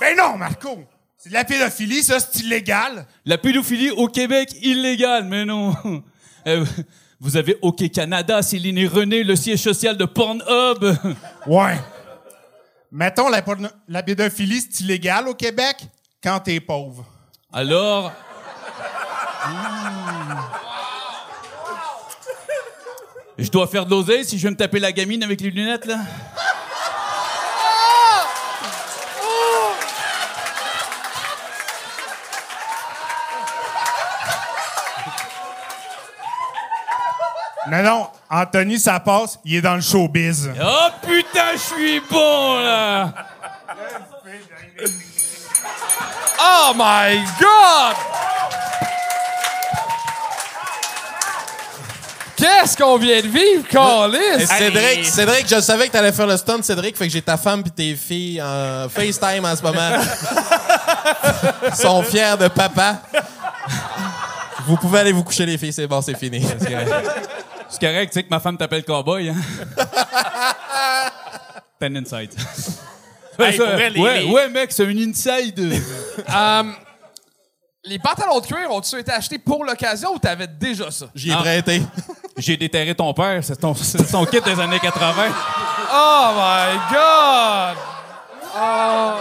[0.00, 0.84] Ben non, Marco!
[1.18, 3.06] C'est de la pédophilie, ça, c'est illégal.
[3.24, 5.74] La pédophilie au Québec, illégale, mais non.
[7.26, 10.94] Vous avez OK Canada, Céline et René, le siège social de Pornhub.
[11.48, 11.76] Ouais.
[12.92, 13.42] Mettons, la,
[13.88, 15.76] la pédophilie, c'est illégal au Québec
[16.22, 17.04] quand t'es pauvre.
[17.52, 18.12] Alors...
[23.38, 25.84] Je dois faire de l'oseille si je veux me taper la gamine avec les lunettes,
[25.84, 25.98] là?
[37.70, 40.50] Non, non, Anthony, ça passe, il est dans le showbiz.
[40.62, 43.12] Oh putain, je suis bon, là!
[46.40, 47.96] Oh my God!
[52.36, 54.46] Qu'est-ce qu'on vient de vivre, Carlis?
[54.46, 57.62] Cédric, Cédric, je savais que t'allais faire le stunt, Cédric, fait que j'ai ta femme
[57.62, 59.90] puis tes filles en FaceTime en ce moment.
[61.66, 63.00] Ils sont fiers de papa.
[64.66, 66.46] Vous pouvez aller vous coucher, les filles, c'est bon, c'est fini.
[67.68, 69.34] C'est correct, tu sais que ma femme t'appelle cowboy, hein?
[71.78, 72.34] T'as un insight.
[73.38, 75.58] Hey, Ça, pour vrai, les- ouais, les- ouais, mec, c'est un inside.
[76.34, 76.62] Euh,
[77.84, 81.06] les pantalons de cuir ont-ils été achetés pour l'occasion ou t'avais déjà ça?
[81.14, 81.82] J'y ai prêté.
[82.38, 85.12] J'ai déterré ton père, c'est ton, c'est son kit des années 80.
[85.92, 87.76] Oh my God!
[88.58, 89.12] Oh.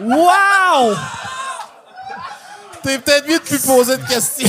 [0.00, 0.94] Wow!
[2.84, 4.48] T'es peut-être mieux de plus poser de questions.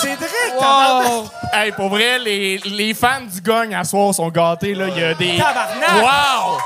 [0.00, 0.30] Cédric,
[0.60, 1.30] Wow!
[1.52, 4.88] Hey, pour vrai, les, les fans du gong à soir sont gâtés, là.
[4.88, 5.36] Il y a des.
[5.36, 6.02] Tabarnak!
[6.02, 6.58] Wow!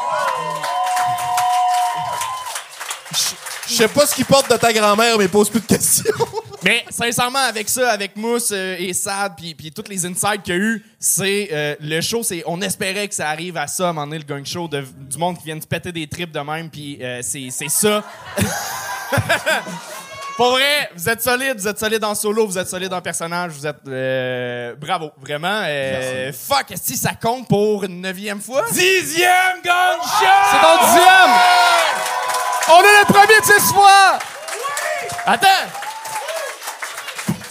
[3.66, 6.05] Je sais pas ce qu'ils portent de ta grand-mère, mais pose plus de questions.
[6.62, 10.55] Mais sincèrement, avec ça, avec Mousse euh, et Sad, puis puis toutes les insights qu'il
[10.55, 13.89] y a eu, c'est euh, le show, c'est on espérait que ça arrive à ça,
[13.89, 16.07] à un moment donné, le gang show, de- du monde qui vient se péter des
[16.07, 18.03] tripes de même, puis euh, c'est c'est ça.
[20.37, 23.53] Pour vrai, vous êtes solide, vous êtes solide en solo, vous êtes solide en personnage,
[23.53, 25.62] vous êtes euh, bravo, vraiment.
[25.64, 28.64] Euh, fuck, est-ce que ça compte pour une neuvième fois?
[28.72, 30.26] Dixième gang show!
[30.51, 31.30] C'est ton dixième!
[32.68, 34.18] On est le premier de six fois!
[35.24, 35.49] Attends!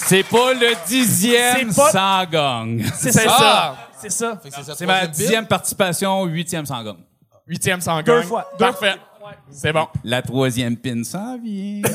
[0.06, 2.84] C'est pas le dixième C'est pas- sans gang.
[2.98, 3.76] C'est ça.
[4.02, 4.38] C'est ça.
[4.78, 6.98] C'est ma dixième participation, huitième sans gang.
[7.48, 8.50] Huitième sans Deux fois.
[8.60, 8.96] Deux Parfait.
[9.52, 9.88] C'est bon.
[10.04, 11.82] La troisième pin s'en vient.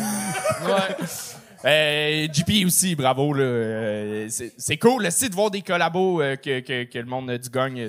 [1.64, 3.32] Euh, JP aussi, bravo.
[3.34, 3.42] là.
[3.42, 7.28] Euh, c'est- c'est cool aussi de voir des collabos euh, que, que, que le monde
[7.32, 7.76] du gang.
[7.76, 7.88] euh,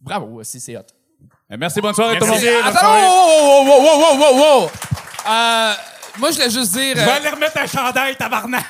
[0.00, 0.80] Bravo aussi, c'est hot.
[1.52, 2.40] Euh, Merci, bonne soirée tout le monde.
[2.64, 4.70] Attends, wow, wow, wow!
[5.28, 5.72] Euh,
[6.18, 6.96] moi, je voulais juste dire...
[6.96, 8.64] Je euh, vais aller remettre un chandail, tabarnak.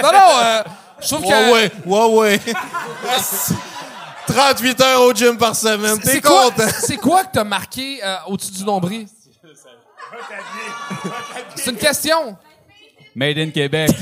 [0.00, 0.62] non, non, euh,
[1.00, 1.52] je trouve que...
[1.52, 2.54] Ouais, ouais, ouais, ouais.
[4.28, 5.98] 38 heures au gym par semaine.
[5.98, 6.68] T'es C'est quoi, content?
[6.78, 9.08] c'est quoi que t'as marqué euh, au-dessus du nombril?
[11.54, 12.36] C'est une question.
[13.14, 13.90] Made in Québec.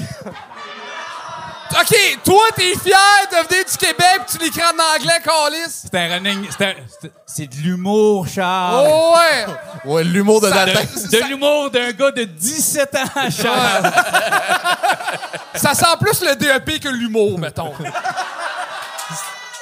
[1.73, 2.97] OK, toi, t'es fier
[3.31, 5.71] de venir du Québec pis tu l'écris en anglais, Calis?
[5.85, 6.47] C'est un running.
[6.51, 8.89] c'est un- c'est- C'est de l'humour, Charles.
[8.91, 9.47] Oh ouais!
[9.85, 10.85] Ouais, l'humour de Dalton.
[11.13, 13.93] De l'humour d'un gars de 17 ans, Charles.
[15.55, 17.73] Ça sent plus le DEP que l'humour, mettons.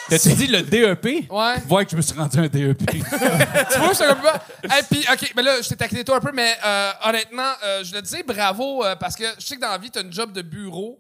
[0.09, 1.31] T'as-tu dit le DEP?
[1.31, 1.55] Ouais.
[1.67, 2.79] Vois que je me suis rendu un DEP.
[2.91, 4.43] tu vois, c'est comme pas.
[4.65, 7.85] Et puis, OK, mais là, je t'ai taquiné toi un peu, mais euh, honnêtement, euh,
[7.85, 10.13] je te dis bravo euh, parce que je sais que dans la vie, t'as une
[10.13, 10.99] job de bureau.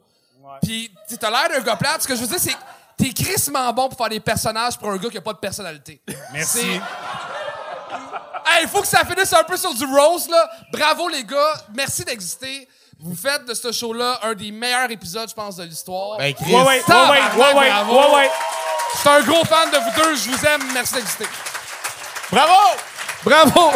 [0.62, 2.02] Puis, tu t'as l'air d'un gars plate.
[2.02, 2.58] Ce que je veux dire, c'est que
[2.96, 6.00] t'es crissement bon pour faire des personnages pour un gars qui a pas de personnalité.
[6.32, 6.80] Merci.
[8.50, 10.50] Hey, il faut que ça finisse un peu sur du rose, là.
[10.72, 11.52] Bravo, les gars.
[11.74, 12.66] Merci d'exister.
[13.00, 16.18] Vous faites de ce show-là un des meilleurs épisodes, je pense, de l'histoire.
[16.18, 16.52] Ben, Chris.
[16.52, 18.30] Ouais, ouais, ouais, ouais, ouais, ouais, ouais, ouais.
[18.96, 20.16] Suis un gros fan de vous deux.
[20.16, 20.62] Je vous aime.
[20.74, 21.26] Merci d'exister.
[22.30, 22.76] Bravo!
[23.24, 23.72] Bravo!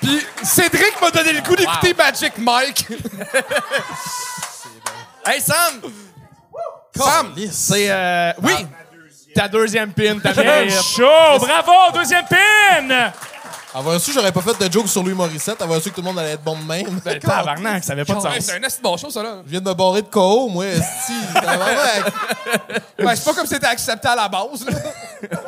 [0.00, 2.86] Puis Cédric m'a donné le goût d'écouter Magic Mike.
[5.26, 5.82] Hey, Sam!
[6.96, 8.66] Sam, C'est, euh, oui!
[9.34, 10.72] Ta deuxième pin, ta Quel mérite.
[10.82, 11.38] show!
[11.38, 11.92] Bravo!
[11.92, 13.12] Deuxième pin!
[13.74, 15.60] Avoir su, j'aurais pas fait de joke sur Louis Morissette.
[15.60, 17.00] Avoir su que tout le monde allait être bon de même.
[17.04, 18.34] Ben, tabarnak, ça avait pas de sens.
[18.40, 19.42] c'est un assez bon show, ça, là.
[19.44, 20.64] Je viens de me barrer de KO, moi.
[21.34, 22.12] Tabarnak.
[22.98, 24.72] Ben, c'est pas comme si c'était accepté à la base, là.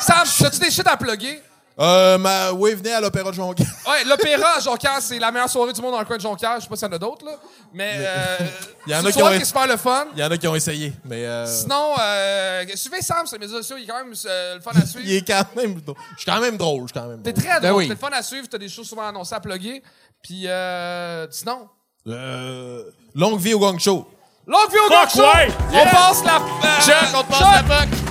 [0.00, 1.42] Sam, as-tu des shit à plugger?
[1.80, 2.52] Euh, ma...
[2.52, 3.66] Oui, venez à l'Opéra de Jonquière.
[3.88, 6.56] Ouais, l'opéra à Jonquière, c'est la meilleure soirée du monde dans le coin de Jonquière.
[6.56, 7.32] Je sais pas s'il y en a d'autres, là.
[7.72, 8.36] Mais, euh,
[8.86, 10.06] Il y en c'est a une qui soirée ont- qui est super le fun.
[10.14, 11.24] Il y en a qui ont essayé, mais...
[11.24, 11.46] Euh...
[11.46, 13.76] Sinon, euh, suivez Sam sur les médias sociaux.
[13.78, 15.04] Il est quand même euh, le fun à suivre.
[15.08, 15.80] Il est quand même...
[15.80, 15.96] drôle.
[16.16, 17.44] Je suis quand même drôle, je suis quand même T'es drôle.
[17.44, 17.78] très Ben drôle.
[17.82, 17.88] oui.
[17.88, 18.46] T'es le fun à suivre.
[18.50, 19.82] T'as des choses souvent annoncées à plugger.
[20.22, 21.68] Puis, euh, sinon...
[22.06, 22.84] Euh...
[23.14, 24.06] Longue vie au gang show.
[24.46, 25.22] Longue vie au Fuck Gang Show!
[25.22, 25.48] ouais!
[25.72, 26.36] On passe la...
[26.36, 27.68] euh, Chuck, on te passe Chuck!
[27.68, 28.09] la puck.